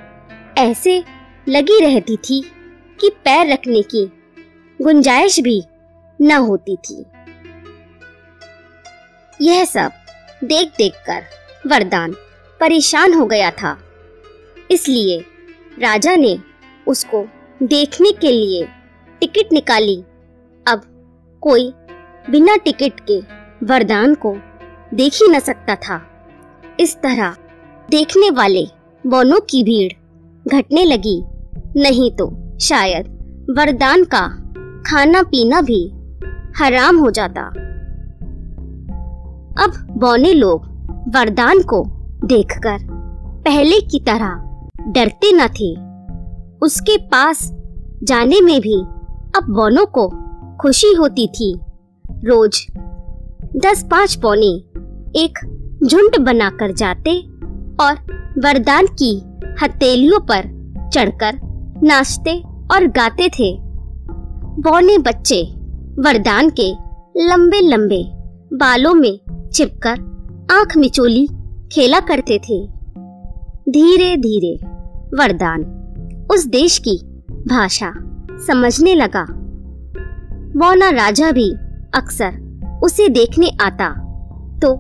[0.59, 1.05] ऐसे
[1.49, 2.53] लगी रहती थी
[3.01, 4.07] कि पैर रखने की
[4.83, 5.63] गुंजाइश भी
[6.21, 7.07] न होती थी।
[9.41, 9.93] यह सब
[10.45, 11.25] देख देख कर
[11.67, 12.13] वरदान।
[12.61, 13.79] परेशान हो गया था।
[14.71, 15.21] इसलिए
[15.79, 16.39] राजा ने
[16.87, 17.29] उसको
[17.63, 18.69] देखने के लिए
[19.21, 20.05] टिकट निकाली।
[20.69, 20.83] अब
[21.41, 21.73] कोई
[22.31, 23.21] बिना टिकट के
[23.67, 24.37] वरदान को
[24.95, 26.27] देख ही न सकता था।
[26.81, 27.37] इस तरह
[27.91, 28.67] देखने वाले
[29.07, 29.93] बोनों की भीड़
[30.49, 31.23] घटने लगी।
[31.77, 33.07] नहीं तो शायद
[33.59, 34.29] वरदान का
[34.91, 35.93] खाना पीना भी
[36.57, 37.43] हराम हो जाता।
[39.63, 40.72] अब बौने लोग
[41.09, 41.85] वरदान को
[42.25, 42.79] देखकर
[43.45, 44.41] पहले की तरह
[44.89, 45.71] डरते न थे।
[46.67, 47.51] उसके पास
[48.03, 48.75] जाने में भी
[49.37, 50.09] अब बौनों को
[50.57, 51.61] खुशी होती थी।
[52.25, 52.67] रोज
[53.57, 54.53] दस पाँच पौने
[55.17, 55.39] एक
[55.85, 57.19] झुंड बनाकर जाते
[57.81, 57.95] और
[58.39, 59.23] वरदान की
[59.63, 60.43] हथेलियों पर
[60.95, 61.41] चढ़कर
[61.83, 62.39] नाचते
[62.75, 63.57] और गाते थे।
[64.61, 65.43] बौने बच्चे
[65.99, 66.73] वरदान के
[67.17, 68.03] लंबे लंबे
[68.57, 70.13] बालों में छिपकर
[70.51, 71.27] आँख मिचोली,
[71.73, 72.67] खेला करते थे।
[73.69, 74.67] धीरे धीरे,
[75.17, 75.65] वरदान।
[76.31, 77.93] उस देश की भाषा
[78.47, 79.25] समझने लगा।
[80.57, 81.53] मौना राजा भी
[81.95, 83.89] अक्सर उसे देखने आता
[84.59, 84.75] तो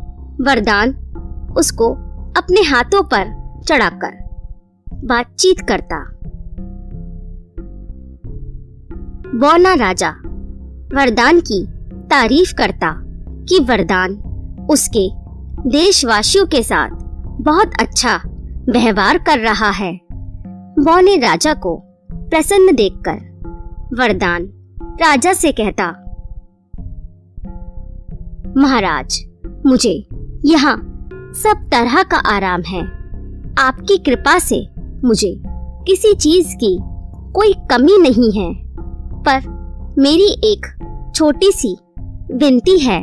[0.45, 0.91] वरदान
[1.59, 1.89] उसको
[2.37, 3.25] अपने हाथों पर
[3.63, 4.11] चढ़ाकर
[4.95, 6.05] बातचीत करता।
[9.39, 10.11] बौना राजा
[10.95, 11.67] वरदान की
[12.09, 13.03] तारीफ़ करता
[13.45, 14.15] कि वरदान
[14.71, 15.22] उसके
[15.67, 16.91] देशवासियों के साथ
[17.41, 18.17] बहुत अच्छा
[18.69, 19.93] व्यवहार कर रहा है।
[20.79, 21.75] बौने राजा को
[22.13, 23.19] प्रसन्न देखकर
[23.99, 24.43] वरदान
[25.03, 25.87] राजा से कहता,
[28.57, 29.25] महाराज,
[29.67, 30.09] मुझे
[30.45, 30.77] यहाँ
[31.35, 32.83] सब तरह का आराम है।
[33.59, 34.67] आपकी कृपा से
[35.05, 35.35] मुझे
[35.87, 36.79] किसी चीज़ की
[37.33, 38.53] कोई कमी नहीं है,
[39.23, 40.67] पर मेरी एक
[41.15, 41.77] छोटी सी
[42.35, 43.03] विनती है।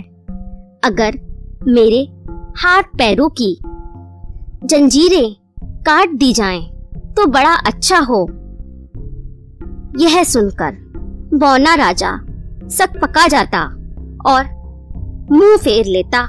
[0.84, 1.20] अगर
[1.68, 2.08] मेरे
[2.58, 3.60] हाथ पैरों की।
[4.66, 6.62] जंजीरें काट दी जाएँ,
[7.18, 8.22] तो बड़ा अच्छा हो।
[10.00, 10.76] यह सुनकर
[11.34, 12.12] बौना राजा
[12.68, 13.62] सक पका जाता
[14.26, 14.46] और
[15.32, 16.20] मुँह फेर लेता।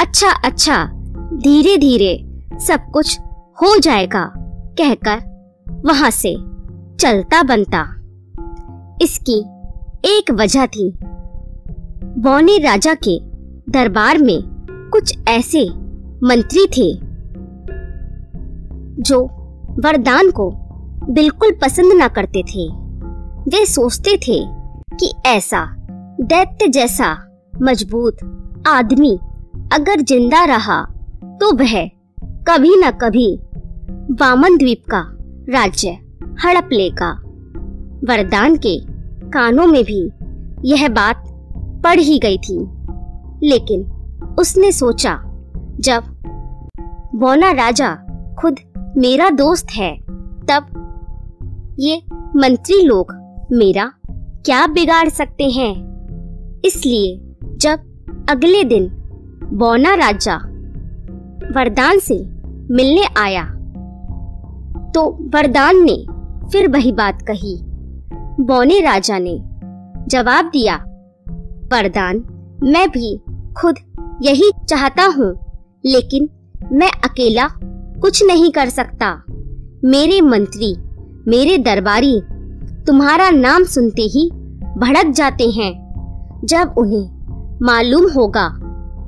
[0.00, 0.84] अच्छा अच्छा
[1.32, 3.18] धीरे धीरे सब कुछ
[3.62, 4.32] हो जाएगा
[4.80, 5.22] कहकर
[5.84, 6.34] वहाँ से
[6.96, 7.82] चलता बनता।
[9.02, 9.38] इसकी
[10.04, 10.92] एक वजह थी
[12.18, 13.18] बौने राजा के
[13.72, 14.55] दरबार में
[14.96, 15.62] कुछ ऐसे
[16.26, 16.86] मंत्री थे
[19.02, 19.18] जो
[19.84, 20.48] वरदान को
[21.12, 22.64] बिल्कुल पसंद ना करते थे।
[23.50, 24.38] वे सोचते थे
[24.96, 25.60] कि ऐसा
[26.20, 27.10] दैत्य जैसा
[27.62, 28.16] मज़बूत
[28.66, 29.12] आदमी
[29.72, 30.80] अगर ज़िंदा रहा
[31.40, 31.74] तो वह
[32.48, 33.28] कभी न कभी
[34.20, 35.02] वामन द्वीप का
[35.50, 35.90] राज्य
[36.44, 37.10] हड़प लेगा।
[38.08, 38.78] वरदान के
[39.30, 40.00] कानों में भी
[40.64, 41.22] यह बात
[41.84, 42.58] पड़ ही गई थी।
[43.42, 43.86] लेकिन
[44.38, 45.14] उसने सोचा,
[45.80, 46.04] जब
[47.14, 47.94] बोना राजा
[48.40, 48.58] खुद
[48.96, 49.96] मेरा दोस्त है,
[50.42, 50.66] तब
[51.78, 52.02] ये
[52.36, 53.12] मंत्री लोग
[53.52, 53.90] मेरा
[54.46, 55.72] क्या बिगाड़ सकते हैं?
[56.64, 57.18] इसलिए
[57.56, 58.88] जब अगले दिन
[59.52, 60.36] बौना राजा
[61.56, 62.14] वरदान से
[62.70, 63.44] मिलने आया
[64.94, 65.96] तो वरदान ने
[66.48, 67.58] फिर वही बात कही।
[68.40, 69.38] बौने राजा ने
[70.08, 70.76] जवाब दिया,
[71.72, 72.22] वरदान,
[72.62, 73.16] मैं भी
[73.58, 73.78] खुद
[74.22, 75.34] यही चाहता हूँ,
[75.86, 76.28] लेकिन
[76.72, 77.48] मैं अकेला
[78.00, 79.24] कुछ नहीं कर सकता।
[79.84, 80.76] मेरे मंत्री,
[81.28, 82.20] मेरे दरबारी
[82.86, 84.30] तुम्हारा नाम सुनते ही
[84.78, 85.72] भड़क जाते हैं।
[86.44, 88.48] जब उन्हें मालूम होगा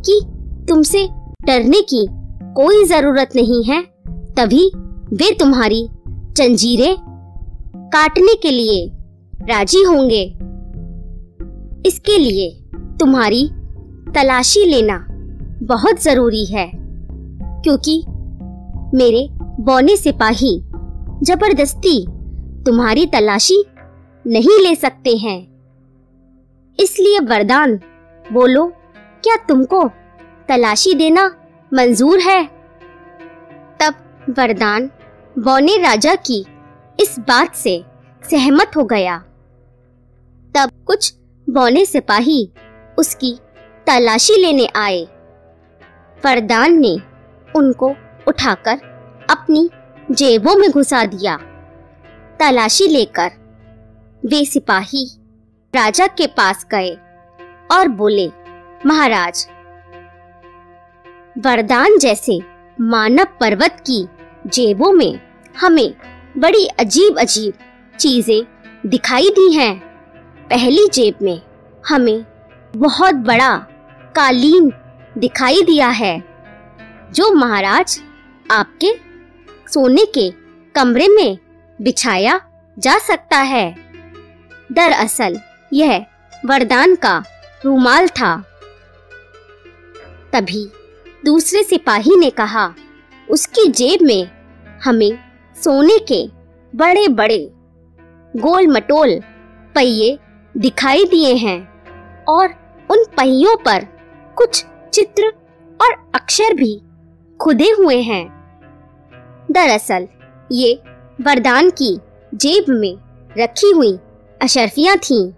[0.06, 0.20] कि
[0.68, 1.08] तुमसे
[1.46, 2.06] डरने की
[2.56, 3.82] कोई ज़रूरत नहीं है,
[4.38, 4.70] तभी
[5.12, 5.88] वे तुम्हारी
[6.36, 6.96] जंजीरें
[7.76, 8.90] काटने के लिए
[9.42, 10.24] राज़ी होंगे।
[11.88, 12.50] इसके लिए
[13.00, 13.50] तुम्हारी
[14.14, 14.98] तलाशी लेना
[15.64, 16.70] बहुत ज़रूरी है,
[17.62, 18.02] क्योंकि
[18.94, 19.26] मेरे
[19.60, 20.58] बौने सिपाही
[21.22, 21.98] ज़बरदस्ती
[22.66, 23.62] तुम्हारी तलाशी
[24.24, 25.40] नहीं ले सकते हैं।
[26.78, 27.76] इसलिए वरदान,
[28.24, 28.66] बोलो,
[29.24, 29.82] क्या तुमको
[30.48, 31.26] तलाशी देना
[31.72, 32.44] मंजूर है?
[33.80, 33.94] तब
[34.38, 34.90] वरदान
[35.36, 36.44] बौने राजा की
[36.98, 37.82] इस बात से
[38.22, 39.16] सहमत हो गया।
[40.54, 41.12] तब कुछ
[41.46, 42.40] बौने सिपाही
[42.98, 43.32] उसकी
[43.88, 45.02] तलाशी लेने आए।
[46.24, 46.96] वरदान ने
[47.56, 47.94] उनको
[48.28, 48.80] उठाकर
[49.30, 49.70] अपनी
[50.10, 51.36] जेबों में घुसा दिया।
[52.40, 53.30] तलाशी लेकर
[54.26, 55.04] वे सिपाही
[55.74, 56.90] राजा के पास गए
[57.70, 58.28] और बोले,
[58.86, 59.46] महाराज,
[61.38, 62.40] वरदान जैसे
[62.80, 64.06] मानव पर्वत की
[64.46, 65.20] जेबों में
[65.60, 65.94] हमें
[66.38, 67.54] बड़ी अजीब अजीब
[67.98, 68.44] चीज़ें
[68.86, 69.74] दिखाई दी हैं।
[70.50, 71.40] पहली जेब में
[71.88, 72.24] हमें
[72.76, 73.56] बहुत बड़ा
[74.16, 74.72] कालीन
[75.18, 76.24] दिखाई दिया है,
[77.12, 78.00] जो महाराज
[78.50, 78.94] आपके
[79.72, 80.32] सोने के
[80.74, 81.38] कमरे में
[81.80, 82.40] बिछाया
[82.78, 83.92] जा सकता है।
[84.72, 85.40] दरअसल,
[85.72, 86.06] यह
[86.46, 87.24] वरदान का
[87.64, 88.44] रूमाल था।
[90.32, 90.70] तभी
[91.24, 92.74] दूसरे सिपाही ने कहा,
[93.30, 94.30] उसकी जेब में
[94.84, 95.18] हमें
[95.64, 96.28] सोने के
[96.76, 97.50] बड़े बड़े
[98.36, 99.20] गोल मटोल
[99.74, 100.18] पहिए
[100.56, 101.84] दिखाई दिए हैं
[102.24, 102.46] और
[102.90, 103.97] उन पहियों पर
[104.38, 105.26] कुछ चित्र
[105.80, 106.80] और अक्षर भी
[107.40, 108.26] खुदे हुए हैं
[109.50, 110.06] दरअसल,
[110.52, 110.74] ये
[111.20, 111.98] वरदान की
[112.34, 112.94] जेब में
[113.38, 113.98] रखी हुई
[114.40, 115.30] अशरफियाँ थीं।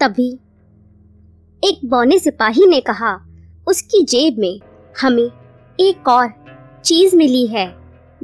[0.00, 0.30] तभी
[1.62, 3.14] एक बौने सिपाही ने कहा,
[3.66, 4.60] उसकी जेब में
[5.02, 5.28] हमें
[5.80, 6.30] एक और
[6.84, 7.66] चीज़ मिली है,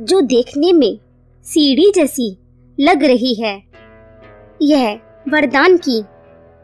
[0.00, 0.98] जो देखने में
[1.46, 2.36] सीढ़ी जैसी
[2.80, 3.62] लग रही है
[4.62, 4.94] यह
[5.28, 6.02] वरदान की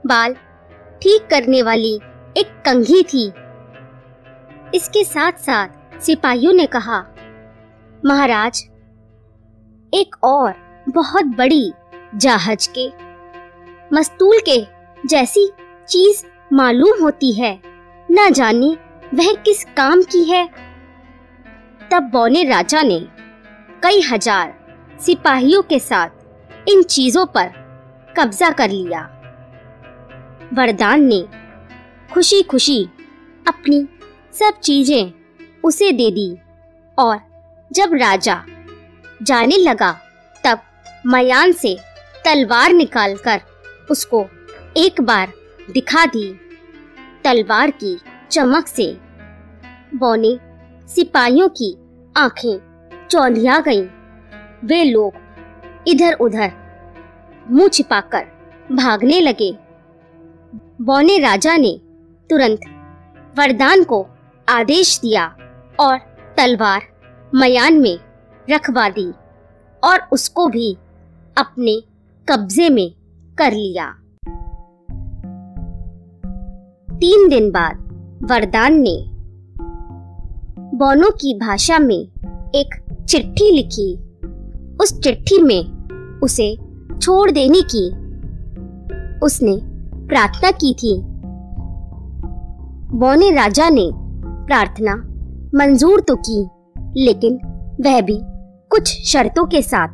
[0.07, 0.35] बाल
[1.03, 1.99] ठीक करने वाली
[2.37, 3.27] एक कंघी थी।
[4.75, 6.99] इसके साथ साथ सिपाहियों ने कहा,
[8.03, 8.62] महाराज,
[9.92, 10.55] एक और
[10.88, 11.73] बहुत बड़ी
[12.14, 12.87] जहाज़ के,
[13.90, 14.59] मस्तूल के
[15.05, 15.49] जैसी
[15.88, 17.59] चीज़ मालूम होती है।
[18.09, 18.77] न जाने
[19.14, 20.47] वह किस काम की है।
[21.90, 22.99] तब बौने राजा ने
[23.83, 24.55] कई हज़ार
[25.01, 27.53] सिपाहियों के साथ इन चीज़ों पर
[28.16, 29.01] कब्जा कर लिया।
[30.55, 31.23] वरदान ने
[32.14, 32.83] खुशी खुशी
[33.46, 33.79] अपनी
[34.35, 35.12] सब चीज़ें
[35.64, 36.27] उसे दे दी
[36.98, 37.18] और
[37.70, 38.37] जब राजा
[39.22, 39.90] जाने लगा
[40.44, 40.61] तब
[41.07, 41.74] मयान से
[42.24, 43.40] तलवार निकालकर
[43.90, 44.24] उसको
[44.77, 45.33] एक बार
[45.72, 46.27] दिखा दी
[47.24, 47.96] तलवार की
[48.31, 48.87] चमक से
[49.94, 50.37] बौने
[50.88, 51.74] सिपाहियों की
[52.16, 53.87] आँखें चौंधिया गईं।
[54.64, 56.53] वे लोग इधर उधर
[57.46, 58.27] मुँह छिपाकर
[58.72, 59.53] भागने लगे
[60.81, 61.79] बौने राजा ने
[62.31, 62.61] तुरंत
[63.39, 64.07] वरदान को
[64.49, 65.25] आदेश दिया
[65.81, 65.99] और
[66.37, 66.83] तलवार
[67.35, 67.99] मयान में
[68.51, 69.13] रखवा दी
[69.85, 70.79] और उसको भी
[71.39, 71.83] अपने
[72.29, 72.95] कब्जे में
[73.39, 73.91] कर लिया।
[76.99, 77.77] तीन दिन बाद
[78.31, 79.05] वरदान ने
[80.77, 82.09] बोनो की भाषा में
[82.55, 83.97] एक चिट्ठी लिखी।
[84.81, 85.63] उस चिट्ठी में
[86.21, 86.57] उसे
[86.99, 87.89] छोड़ देने की
[89.19, 89.61] उसने
[90.09, 91.13] प्रार्थना की थी।
[92.94, 93.90] बोने राजा ने
[94.46, 94.94] प्रार्थना
[95.54, 96.48] मंजूर तो की,
[97.04, 97.35] लेकिन
[97.85, 98.18] वह भी
[98.70, 99.88] कुछ शर्तों के साथ।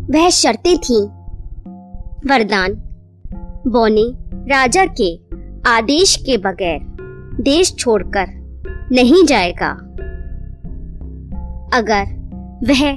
[0.00, 1.06] वह शर्तें थीं।
[2.30, 2.74] वरदान,
[3.66, 4.04] बोने
[4.50, 5.20] राजा के
[5.70, 6.80] आदेश के बगैर
[7.40, 8.26] देश छोड़कर
[8.92, 9.70] नहीं जाएगा।
[11.74, 12.04] अगर
[12.68, 12.92] वह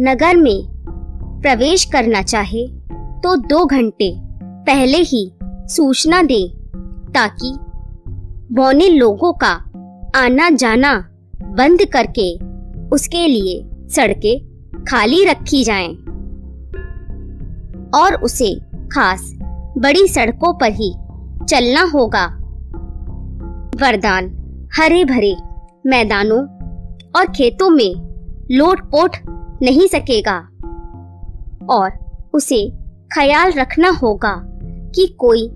[0.00, 0.64] नगर में
[1.42, 2.66] प्रवेश करना चाहे
[3.20, 6.52] तो दो घंटे पहले ही सूचना दे
[7.14, 7.56] ताकि
[8.52, 9.50] बौने लोगों का
[10.16, 11.08] आना जाना
[11.42, 12.34] बंद करके
[12.88, 14.38] उसके लिए सड़कें
[14.84, 15.94] खाली रखी जाएँ
[17.94, 18.54] और उसे
[18.92, 19.32] खास
[19.78, 20.94] बड़ी सड़कों पर ही
[21.48, 22.26] चलना होगा।
[23.76, 24.30] वरदान
[24.76, 25.36] हरे भरे
[25.86, 26.40] मैदानों
[27.16, 27.94] और खेतों में
[28.52, 29.16] लोट पोट
[29.62, 30.38] नहीं सकेगा
[31.70, 31.90] और
[32.34, 32.70] उसे
[33.14, 34.34] ख्याल रखना होगा
[34.94, 35.48] कि कोई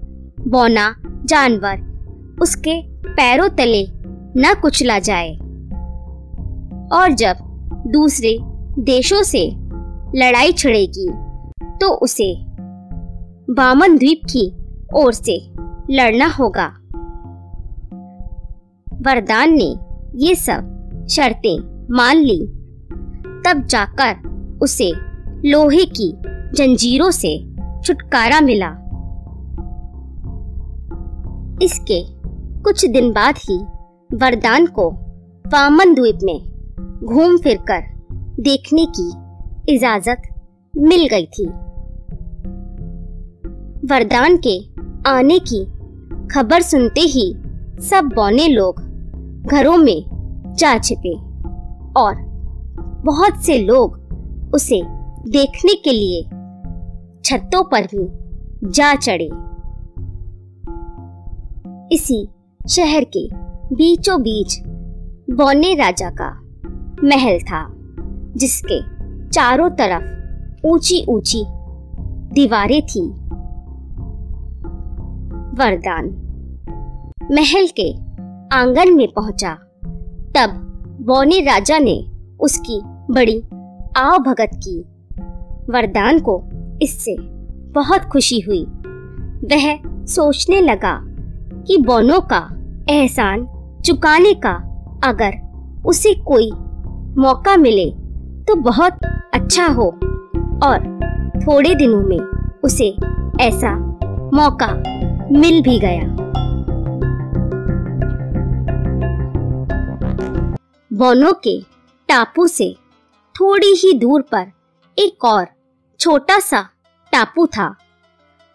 [0.48, 1.91] बौना जानवर
[2.40, 3.86] उसके पैरों तले
[4.40, 5.36] न कुचला जाए।
[6.92, 7.36] और जब
[7.86, 8.38] दूसरे
[8.82, 9.50] देशों से
[10.14, 11.08] लड़ाई छिड़ेगी
[11.64, 12.44] तो उसे
[13.50, 14.56] बामन द्वीप की
[14.94, 15.52] ओर से
[15.90, 16.66] लड़ना होगा।
[18.94, 19.76] वरदान ने
[20.16, 22.46] ये सब शर्तें मान ली।
[23.46, 24.14] तब जाकर
[24.62, 24.92] उसे
[25.48, 26.12] लोहे की
[26.56, 28.68] जंजीरों से छुटकारा मिला।
[31.62, 32.11] इसके
[32.64, 33.56] कुछ दिन बाद ही
[34.16, 34.90] वरदान को
[35.46, 36.40] वामन द्वीप में
[37.04, 37.80] घूम फिरकर
[38.40, 39.12] देखने की
[39.74, 40.22] इजाज़त
[40.78, 41.46] मिल गई थी।
[43.86, 44.72] वरदान के
[45.10, 45.64] आने की
[46.26, 47.34] खबर सुनते ही
[47.80, 48.80] सब बौने लोग
[49.46, 50.04] घरों में
[50.58, 51.14] जा छिपे
[52.00, 52.14] और
[53.04, 53.98] बहुत से लोग
[54.54, 54.82] उसे
[55.30, 56.22] देखने के लिए
[57.24, 58.06] छतों पर भी
[58.70, 59.30] जा चढ़े।
[61.94, 62.28] इसी
[62.68, 63.28] शहर के
[63.74, 64.62] बीचों बीच
[65.36, 66.40] बौने राजा का
[67.04, 67.72] महल था,
[68.36, 68.80] जिसके
[69.28, 70.04] चारों तरफ़
[70.66, 71.44] ऊँची ऊँची
[72.32, 73.08] दीवारें थी।
[75.58, 76.04] वरदान।
[77.32, 77.94] महल के
[78.56, 79.54] आँगन में पहुँचा,
[80.36, 80.50] तब
[81.00, 82.04] बौने राजा ने
[82.40, 83.42] उसकी बड़ी
[83.96, 84.80] आव भगत की।
[85.72, 86.44] वरदान को
[86.82, 87.16] इससे
[87.72, 88.64] बहुत खुशी हुई।
[89.44, 91.11] वह सोचने लगा
[91.66, 92.38] कि बोनो का
[92.90, 93.46] एहसान
[93.86, 94.52] चुकाने का
[95.04, 95.32] अगर
[95.86, 96.50] उसे कोई
[97.22, 97.90] मौका मिले
[98.44, 98.98] तो बहुत
[99.34, 99.86] अच्छा हो
[100.62, 101.00] और
[101.46, 102.18] थोड़े दिनों में
[102.64, 102.88] उसे
[103.40, 103.74] ऐसा
[104.34, 104.72] मौका
[105.32, 106.08] मिल भी गया।
[110.92, 111.60] बोनो के
[112.08, 112.76] टापू से
[113.34, 114.50] थोड़ी ही दूर पर
[114.98, 115.46] एक और
[116.00, 116.68] छोटा सा
[117.12, 117.74] टापू था।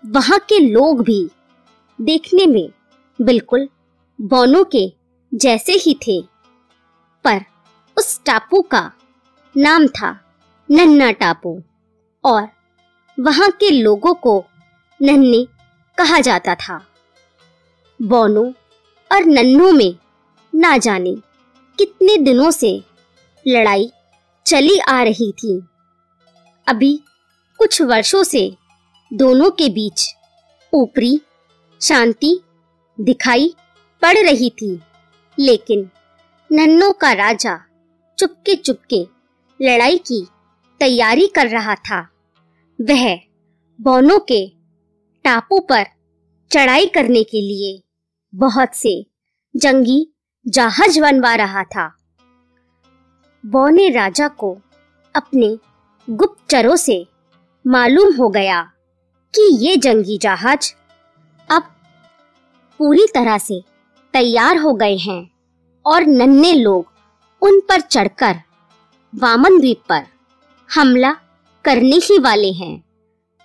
[0.04, 1.30] वहाँ के लोग भी
[2.02, 2.70] देखने में
[3.22, 3.70] बिल्कुल,
[4.22, 4.94] बोनो के
[5.34, 6.22] जैसे ही थे।
[7.24, 7.40] पर
[7.98, 8.92] उस टापू का
[9.58, 10.20] नाम था
[10.72, 11.64] नन्ना टापू
[12.26, 12.48] और
[13.20, 14.46] वहाँ के लोगों को
[15.02, 15.48] नन्ने
[15.98, 16.88] कहा जाता था।
[18.02, 18.44] बोनो
[19.12, 19.96] और नन्नू में
[20.56, 21.16] ना जाने
[21.78, 22.84] कितने दिनों से
[23.48, 23.92] लड़ाई
[24.46, 25.62] चली आ रही थी।
[26.68, 27.04] अभी
[27.58, 28.58] कुछ वर्षों से
[29.14, 30.16] दोनों के बीच
[30.74, 31.22] ऊपरी
[31.82, 32.40] शांति
[33.02, 33.56] दिखाई
[34.02, 34.82] पड़ रही थी।
[35.40, 35.90] लेकिन
[36.52, 37.60] नन्नों का राजा
[38.18, 39.08] चुपके चुपके
[39.62, 40.28] लड़ाई की
[40.80, 42.10] तैयारी कर रहा था।
[42.82, 43.16] वह
[43.82, 44.52] बोनो के
[45.24, 45.86] टापू पर
[46.52, 47.84] चढ़ाई करने के लिए
[48.36, 49.06] बहुत से
[49.56, 50.14] जंगी
[50.48, 51.98] जहाज़ बनवा रहा था।
[53.46, 54.62] बौने राजा को
[55.16, 55.58] अपने
[56.10, 57.08] गुप्तचरों से
[57.68, 58.62] मालूम हो गया
[59.36, 60.74] कि ये जंगी जहाज़
[62.78, 63.62] पूरी तरह से
[64.14, 65.30] तैयार हो गए हैं
[65.86, 66.92] और नन्हे लोग
[67.42, 68.36] उन पर चढ़कर
[69.16, 70.06] वामन द्वीप पर
[70.70, 71.12] हमला
[71.66, 72.84] करने ही वाले हैं।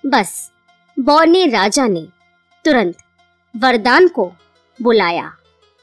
[0.07, 0.53] बस
[0.99, 2.03] बौने राजा ने
[2.65, 2.97] तुरंत
[3.57, 4.33] वरदान को
[4.83, 5.37] बुलाया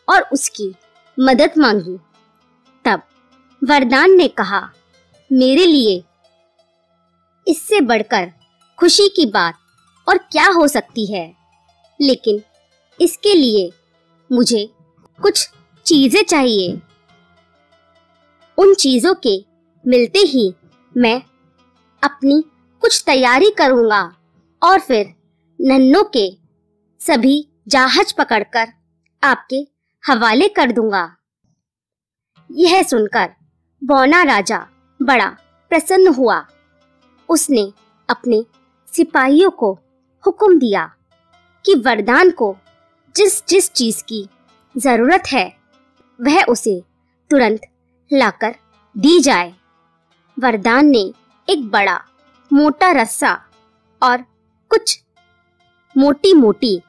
[0.09, 0.75] और उसकी
[1.19, 1.97] मदद मांगी।
[2.85, 3.01] तब
[3.63, 4.71] वरदान ने कहा,
[5.31, 6.03] मेरे लिए
[7.47, 8.31] इससे बढ़कर
[8.79, 9.57] खुशी की बात
[10.09, 11.35] और क्या हो सकती है?
[12.01, 12.41] लेकिन
[12.99, 13.71] इसके लिए
[14.29, 14.69] मुझे
[15.19, 15.47] कुछ
[15.85, 16.71] चीज़ें चाहिए।
[18.57, 19.37] उन चीज़ों के
[19.85, 20.53] मिलते ही
[20.95, 21.21] मैं
[22.03, 22.43] अपनी
[22.83, 24.01] कुछ तैयारी करूँगा
[24.61, 25.13] और फिर
[25.59, 26.29] नन्नों के
[27.01, 28.67] सभी जहाज़ पकड़कर
[29.23, 29.65] आपके
[30.03, 31.03] हवाले कर दूँगा।
[32.49, 33.29] यह सुनकर
[33.81, 34.65] बौना राजा
[34.99, 35.27] बड़ा
[35.71, 36.45] प्रसन्न हुआ।
[37.29, 37.71] उसने
[38.09, 38.43] अपने
[38.87, 39.71] सिपाहियों को
[40.23, 40.85] हुक्म दिया
[41.65, 42.55] कि वरदान को
[43.15, 44.27] जिस जिस चीज़ की
[44.75, 45.45] ज़रूरत है,
[46.19, 46.79] वह उसे
[47.31, 47.61] तुरंत
[48.11, 48.55] लाकर
[48.95, 49.53] दी जाए।
[50.37, 51.01] वरदान ने
[51.47, 51.99] एक बड़ा,
[52.51, 53.33] मोटा रस्सा
[54.01, 54.23] और
[54.71, 54.99] कुछ
[55.95, 56.79] मोटी मोटी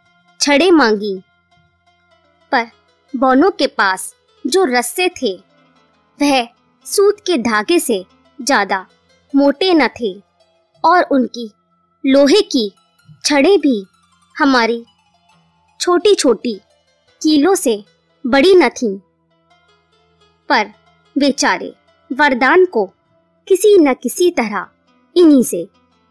[0.41, 1.17] छड़े मांगी।
[2.53, 2.67] पर
[3.15, 4.15] बोनो के पास
[4.45, 5.35] जो रस्से थे,
[6.19, 6.49] वह
[6.87, 8.05] सूत के धागे से
[8.39, 8.87] ज़्यादा
[9.35, 10.13] मोटे न थे
[10.85, 11.51] और उनकी
[12.05, 12.71] लोहे की
[13.25, 13.85] छड़े भी
[14.37, 14.85] हमारी
[15.81, 16.55] छोटी छोटी
[17.23, 17.83] कीलों से
[18.25, 18.99] बड़ी न थीं।
[20.49, 20.73] पर
[21.17, 21.73] बेचारे
[22.11, 22.85] वरदान को
[23.49, 24.67] किसी न किसी तरह
[25.17, 25.65] इन्हीं से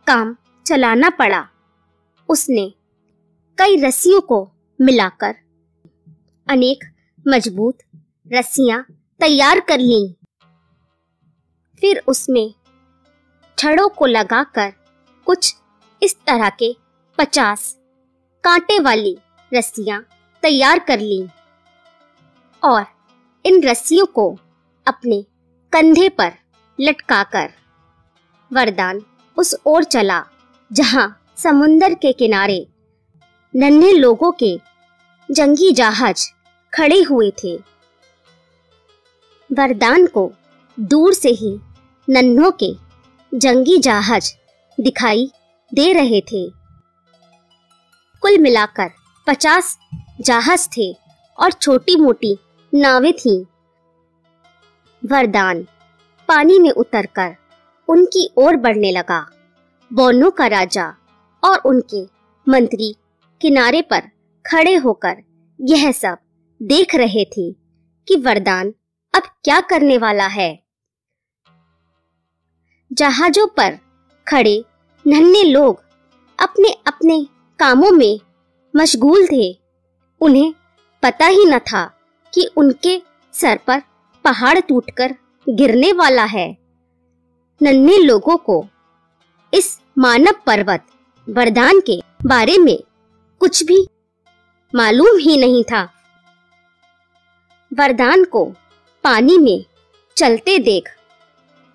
[0.08, 1.46] काम चलाना पड़ा
[2.30, 2.68] उसने
[3.58, 4.42] कई रस्सियों को
[4.80, 5.36] मिलाकर
[6.48, 6.84] अनेक
[7.26, 7.78] मज़बूत
[8.34, 8.84] रस्सियाँ
[9.20, 10.04] तैयार कर ली
[11.82, 12.54] फिर उसमें
[13.58, 14.74] छड़ों को लगाकर
[15.28, 15.56] कुछ
[16.02, 16.76] इस तरह के
[17.18, 17.76] पचास
[18.44, 19.18] कांटे वाली
[19.54, 20.02] रस्सियाँ
[20.42, 21.28] तैयार कर ली
[22.64, 22.86] और
[23.46, 24.38] इन रस्सियों को
[24.88, 25.22] अपने
[25.72, 26.32] कंधे पर
[26.80, 27.50] लटकाकर
[28.52, 29.02] वरदान
[29.38, 30.24] उस ओर चला,
[30.72, 32.68] जहाँ समुंदर के किनारे
[33.56, 34.58] नन्हे लोगों के
[35.32, 36.28] जंगी जहाज़
[36.74, 37.56] खड़े हुए थे।
[39.50, 40.32] वरदान को
[40.80, 41.60] दूर से ही
[42.10, 42.72] नन्हों के
[43.38, 44.32] जंगी जहाज़
[44.78, 45.32] दिखाई
[45.74, 46.50] दे रहे थे।
[48.22, 48.92] कुल मिलाकर
[49.30, 49.78] पचास
[50.22, 50.86] जहाज़ थे
[51.38, 52.38] और छोटी मोटी
[52.74, 53.44] नावें थीं।
[55.04, 55.62] वरदान,
[56.30, 57.36] पानी में उतरकर
[57.88, 59.20] उनकी ओर बढ़ने लगा
[59.92, 60.86] बोनो का राजा
[61.44, 62.02] और उनके
[62.48, 62.96] मंत्री
[63.42, 64.10] किनारे पर
[64.46, 65.22] खड़े होकर
[65.60, 66.18] यह सब
[66.62, 67.52] देख रहे थे
[68.08, 68.74] कि वरदान
[69.14, 70.50] अब क्या करने वाला है
[72.92, 73.78] जहाजों पर
[74.28, 74.64] खड़े
[75.06, 75.84] नन्हे लोग
[76.40, 77.24] अपने अपने
[77.60, 78.20] कामों में
[78.74, 79.60] मशगूल थे।
[80.22, 80.54] उन्हें
[81.04, 81.86] पता ही न था
[82.34, 83.02] कि उनके
[83.34, 83.82] सर पर
[84.26, 85.16] पहाड़ टूटकर
[85.50, 86.58] गिरने वाला है।
[87.62, 88.66] नन्हे लोगों को
[89.54, 90.86] इस मानव पर्वत
[91.28, 92.78] वरदान के बारे में
[93.42, 93.88] कुछ भी
[94.74, 95.82] मालूम ही नहीं था।
[97.72, 98.46] वरदान को
[99.04, 99.66] पानी में
[100.18, 100.90] चलते देख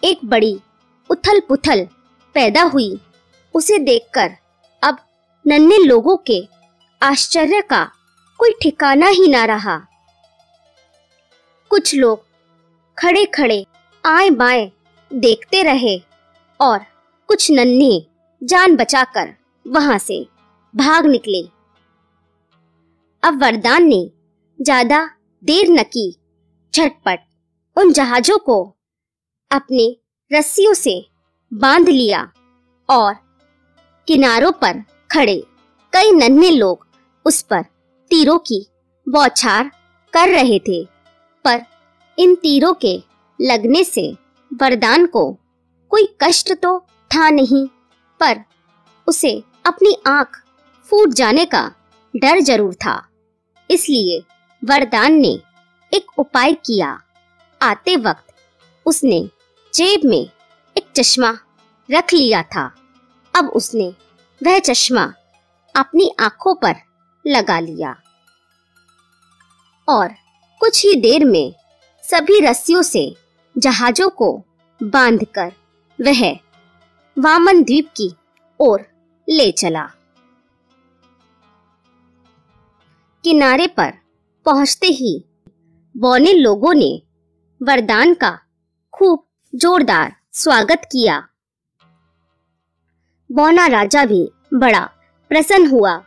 [0.03, 0.59] एक बड़ी
[1.11, 1.87] उथल पुथल
[2.35, 3.01] पैदा हुई।
[3.55, 4.31] उसे देखकर
[4.83, 4.99] अब
[5.47, 6.41] नन्हे लोगों के
[7.01, 7.85] आश्चर्य का
[8.41, 9.77] कोई ठिकाना ही ना रहा।
[11.71, 12.25] कुछ लोग
[12.99, 13.65] खड़े खड़े
[14.05, 14.71] आए बाएँ
[15.11, 15.97] देखते रहे
[16.61, 16.79] और
[17.29, 18.01] कुछ नन्हे
[18.43, 19.35] जान बचाकर
[19.67, 20.21] वहाँ से
[20.75, 21.43] भाग निकले।
[23.23, 24.03] अब वरदान ने
[24.59, 25.05] ज़्यादा
[25.43, 26.11] देर न की,
[26.75, 27.21] झटपट
[27.77, 28.63] उन जहाजों को
[29.51, 29.97] अपने
[30.31, 31.01] रस्सियों से
[31.53, 32.29] बाँध लिया
[32.89, 33.15] और
[34.09, 35.43] किनारों पर खड़े।
[35.95, 36.87] कई नन्हे लोग
[37.27, 37.63] उस पर
[38.11, 38.67] तीरों की
[39.07, 39.71] बौछार
[40.13, 40.83] कर रहे थे।
[41.45, 41.61] पर
[42.19, 42.97] इन तीरों के
[43.39, 44.07] लगने से
[44.51, 45.31] वरदान को
[45.91, 46.79] कोई कष्ट तो
[47.11, 47.67] था नहीं,
[48.21, 48.43] पर
[49.09, 49.33] उसे
[49.67, 50.43] अपनी आँख
[50.91, 51.65] फूट जाने का
[52.15, 53.01] डर ज़रूर था।
[53.71, 54.21] इसलिए
[54.63, 55.39] वरदान ने
[55.93, 56.99] एक उपाय किया।
[57.61, 58.35] आते वक्त
[58.87, 59.21] उसने
[59.75, 60.23] जेब में
[60.77, 61.37] एक चश्मा
[61.89, 62.73] रख लिया था।
[63.35, 63.93] अब उसने
[64.41, 65.13] वह चश्मा
[65.75, 66.75] अपनी आँखों पर
[67.27, 67.97] लगा लिया।
[69.89, 70.09] और
[70.61, 71.55] कुछ ही देर में
[72.05, 73.17] सभी रस्सियों से
[73.59, 74.45] जहाजों को
[74.83, 75.53] बांधकर
[75.99, 76.23] वह
[77.19, 78.15] वामन द्वीप की
[78.61, 78.87] ओर
[79.29, 79.85] ले चला।
[83.25, 83.93] किनारे पर
[84.47, 85.25] पहुँचते ही
[85.97, 87.03] बौने लोगों ने
[87.63, 88.39] वरदान का
[88.93, 91.29] खूब जोरदार स्वागत किया।
[93.33, 94.89] बौना राजा भी बड़ा
[95.29, 96.03] प्रसन्न हुआ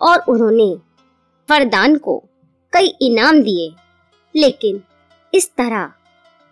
[0.00, 0.74] और उन्होंने
[1.50, 2.24] वरदान को
[2.72, 3.74] कई इनाम दिए।
[4.36, 4.82] लेकिन
[5.34, 5.92] इस तरह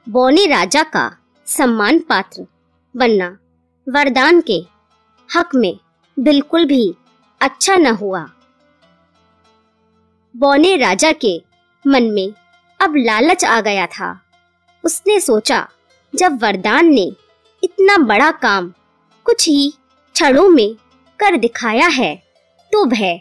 [0.09, 1.17] बौने राजा का
[1.47, 2.47] सम्मान पात्र
[2.97, 3.39] बनना
[3.89, 4.67] वरदान के
[5.37, 5.79] हक में
[6.19, 6.95] बिल्कुल भी
[7.41, 8.31] अच्छा न हुआ।
[10.37, 11.43] बौने राजा के
[11.87, 12.33] मन में
[12.81, 14.21] अब लालच आ गया था।
[14.85, 15.69] उसने सोचा,
[16.15, 17.13] जब वरदान ने
[17.65, 18.73] इतना बड़ा काम
[19.25, 19.75] कुछ ही
[20.15, 20.77] क्षणों में
[21.23, 22.15] कर दिखाया है।
[22.73, 23.19] तो भय,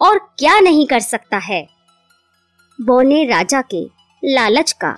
[0.00, 1.66] और क्या नहीं कर सकता है?
[2.78, 3.82] बौने राजा के
[4.22, 4.92] लालच का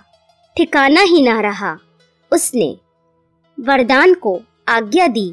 [0.56, 1.76] ठिकाना ही ना रहा।
[2.32, 2.76] उसने
[3.58, 5.28] वरदान को आज्ञा दी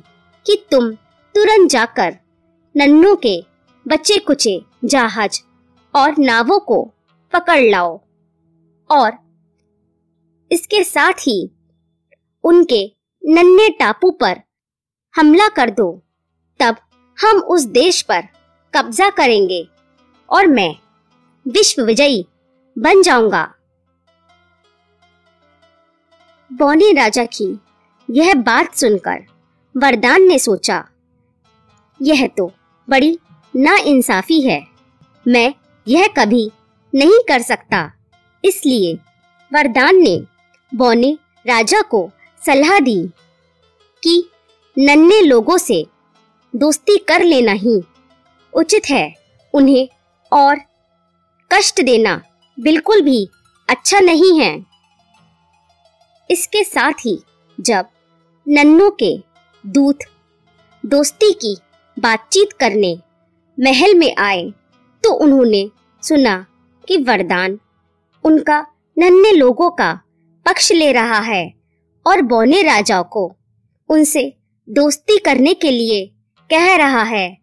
[0.46, 0.92] कि तुम
[1.36, 2.16] तुरंत जाकर
[2.76, 3.36] नन्नों के
[3.86, 5.40] बच्चे कुचे जहाज़
[5.94, 6.84] और नावों को
[7.34, 8.00] पकड़ लाओ,
[8.90, 9.12] और
[10.52, 11.40] इसके साथ ही
[12.44, 12.84] उनके
[13.24, 14.42] नन्हे टापू पर
[15.16, 15.92] हमला कर दो।
[16.60, 16.78] तब
[17.22, 18.22] हम उस देश पर
[18.74, 19.68] कब्जा करेंगे
[20.30, 20.76] और मैं
[21.46, 22.26] विश्व विजयी
[22.78, 23.44] बन जाऊँगा।
[26.52, 27.48] बौने राजा की
[28.10, 29.24] यह बात सुनकर
[29.76, 30.84] वरदान ने सोचा,
[32.00, 32.52] यह तो
[32.88, 33.18] बड़ी
[33.54, 34.62] ना इंसाफी है।
[35.26, 35.54] मैं
[35.88, 36.52] यह कभी
[36.94, 37.92] नहीं कर सकता।
[38.44, 38.94] इसलिए
[39.52, 40.20] वरदान ने
[40.72, 41.18] बौने
[41.48, 42.10] राजा को
[42.42, 43.02] सलाह दी
[44.04, 44.24] कि
[44.78, 45.86] नन्हे लोगों से
[46.54, 47.80] दोस्ती कर लेना ही।
[48.54, 49.14] उचित है
[49.54, 49.88] उन्हें
[50.32, 50.60] और
[51.52, 52.22] कष्ट देना
[52.58, 53.28] बिल्कुल भी
[53.70, 54.54] अच्छा नहीं है।
[56.30, 57.18] इसके साथ ही
[57.58, 57.86] जब
[58.48, 59.16] नन्नू के
[59.64, 60.04] दूत
[60.84, 61.56] दोस्ती की
[61.98, 62.96] बातचीत करने
[63.58, 64.44] महल में आए
[65.04, 65.70] तो उन्होंने
[66.04, 66.38] सुना
[66.88, 67.60] कि वरदान
[68.24, 68.60] उनका
[68.98, 69.94] नन्हे लोगों का
[70.46, 71.44] पक्ष ले रहा है
[72.06, 73.32] और बौने राजा को
[73.90, 74.32] उनसे
[74.68, 76.10] दोस्ती करने के लिए
[76.52, 77.38] कह रहा है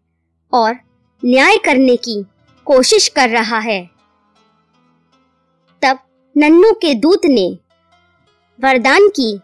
[0.53, 0.75] और
[1.23, 2.23] न्याय करने की
[2.67, 3.79] कोशिश कर रहा है।
[5.81, 5.99] तब
[6.35, 7.47] नन्नू के दूत ने
[8.59, 9.35] वरदान की,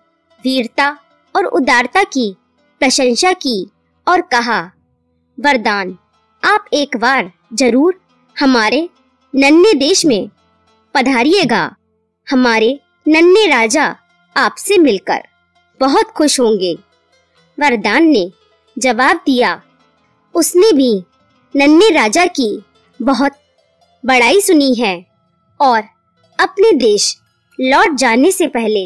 [0.43, 0.89] वीरता
[1.36, 2.36] और उदारता की,
[2.82, 3.57] प्रशंसा की
[4.07, 4.61] और कहा,
[5.38, 5.97] वरदान,
[6.43, 7.99] आप एक बार ज़रूर
[8.36, 8.89] हमारे
[9.34, 10.30] नन्हे देश में
[10.95, 11.76] पधारिएगा।
[12.28, 13.95] हमारे नन्हे राजा
[14.36, 15.28] आपसे मिलकर
[15.82, 16.74] बहुत खुश होंगे।
[17.57, 18.32] वरदान ने
[18.78, 19.61] जवाब दिया।
[20.36, 20.93] उसने भी
[21.55, 22.49] नन्हे राजा की
[22.99, 23.32] बहुत
[24.03, 24.95] बड़ाई सुनी है
[25.59, 25.84] और
[26.39, 27.15] अपने देश
[27.59, 28.86] लौट जाने से पहले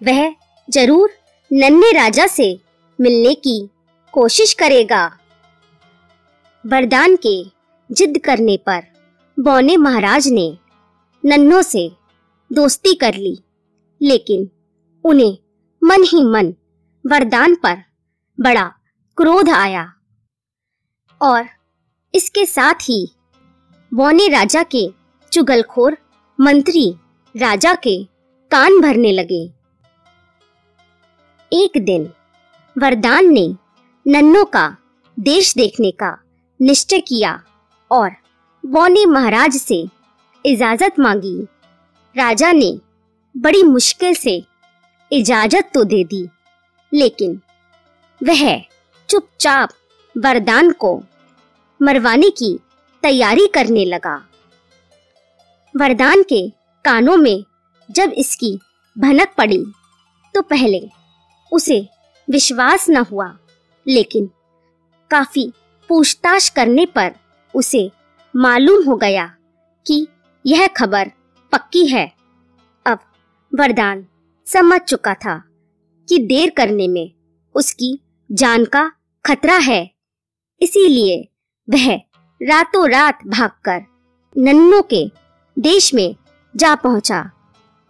[0.00, 0.34] वह
[0.68, 1.10] ज़रूर
[1.50, 2.48] नन्हे राजा से
[2.98, 3.58] मिलने की
[4.14, 5.04] कोशिश करेगा।
[6.64, 7.36] वरदान के
[7.90, 8.82] जिद करने पर
[9.38, 10.48] बौने महाराज ने
[11.24, 11.88] नन्नों से
[12.50, 13.38] दोस्ती कर ली,
[14.00, 14.48] लेकिन
[15.04, 15.36] उन्हें
[15.82, 16.54] मन ही मन
[17.04, 17.82] वरदान पर
[18.38, 18.72] बड़ा
[19.18, 19.82] क्रोध आया।
[21.20, 21.46] और
[22.14, 23.08] इसके साथ ही
[23.92, 24.86] बौने राजा के
[25.32, 25.96] चुगलखोर
[26.38, 26.84] मंत्री
[27.34, 27.96] राजा के
[28.50, 29.40] कान भरने लगे।
[31.52, 32.08] एक दिन
[32.76, 33.46] वरदान ने
[34.06, 34.66] नन्नों का
[35.16, 36.16] देश देखने का
[36.60, 37.38] निश्चय किया
[37.90, 38.10] और
[38.64, 39.84] बौने महाराज से
[40.44, 41.36] इजाज़त मांगी।
[42.16, 42.72] राजा ने
[43.34, 44.42] बड़ी मुश्किल से
[45.10, 46.26] इजाज़त तो दे दी,
[46.92, 47.40] लेकिन
[48.20, 48.60] वह
[49.08, 49.70] चुपचाप
[50.16, 50.90] वरदान को
[51.80, 52.58] मरवाने की
[53.02, 54.14] तैयारी करने लगा।
[55.74, 56.48] वरदान के
[56.84, 57.44] कानों में
[57.88, 58.58] जब इसकी
[58.96, 59.64] भनक पड़ी
[60.34, 60.80] तो पहले
[61.52, 61.80] उसे
[62.28, 63.28] विश्वास न हुआ,
[63.86, 64.28] लेकिन
[65.10, 65.52] काफ़ी
[65.90, 67.14] पूछताछ करने पर
[67.54, 67.90] उसे
[68.34, 69.26] मालूम हो गया
[69.86, 70.06] कि
[70.44, 71.10] यह खबर
[71.52, 72.06] पक्की है।
[72.86, 72.98] अब
[73.52, 74.06] वरदान
[74.46, 75.42] समझ चुका था
[76.08, 77.10] कि देर करने में
[77.54, 77.98] उसकी
[78.30, 78.90] जान का
[79.28, 79.90] खतरा है।
[80.60, 81.28] इसीलिए
[81.68, 81.94] वह
[82.42, 83.80] रातों रात भागकर
[84.38, 85.12] नन्नों के
[85.58, 86.16] देश में
[86.56, 87.30] जा पहुँचा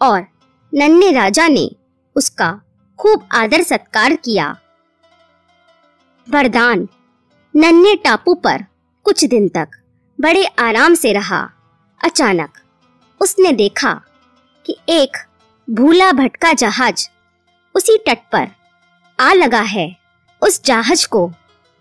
[0.00, 0.26] और
[0.74, 1.70] नन्हे राजा ने
[2.16, 2.50] उसका
[2.98, 4.56] खूब आदर सत्कार किया।
[6.28, 6.88] वरदान
[7.56, 8.64] नन्हे टापू पर
[9.04, 9.68] कुछ दिन तक
[10.20, 11.50] बड़े आराम से रहा।
[12.04, 12.58] अचानक
[13.20, 13.92] उसने देखा
[14.66, 15.16] कि एक
[15.70, 17.08] भूला भटका जहाज़
[17.74, 18.48] उसी तट पर
[19.20, 20.07] आ लगा है।
[20.42, 21.30] उस जहाज़ को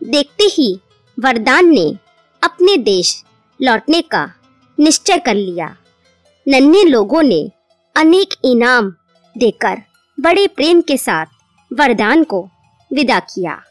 [0.04, 0.80] देखते ही
[1.20, 1.98] वरदान ने
[2.44, 3.24] अपने देश
[3.62, 4.34] लौटने का
[4.80, 5.76] निश्चय कर लिया।
[6.48, 7.52] नन्हे लोगों ने
[7.96, 8.94] अनेक इनाम
[9.38, 9.82] देकर
[10.20, 11.26] बड़े प्रेम के साथ
[11.74, 12.50] वरदान को
[12.94, 13.62] विदा किया।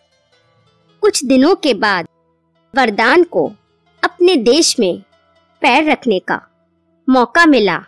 [1.01, 2.09] कुछ दिनों के बाद
[2.75, 3.53] वरदान को
[4.05, 5.03] अपने देश में
[5.61, 6.41] पैर रखने का
[7.09, 7.83] मौका मिला।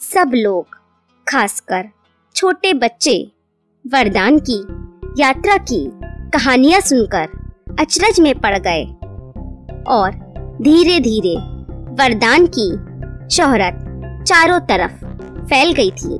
[0.00, 0.78] सब लोग,
[1.28, 1.88] खासकर
[2.34, 3.32] छोटे बच्चे,
[3.86, 4.64] वरदान की
[5.22, 5.86] यात्रा की
[6.34, 7.28] कहानियाँ सुनकर
[7.80, 8.84] अचरज में पड़ गए
[9.88, 10.12] और
[10.62, 11.34] धीरे धीरे
[11.94, 12.70] वरदान की
[13.36, 13.78] शोहरत
[14.28, 15.04] चारों तरफ़
[15.44, 16.18] फैल गई थी।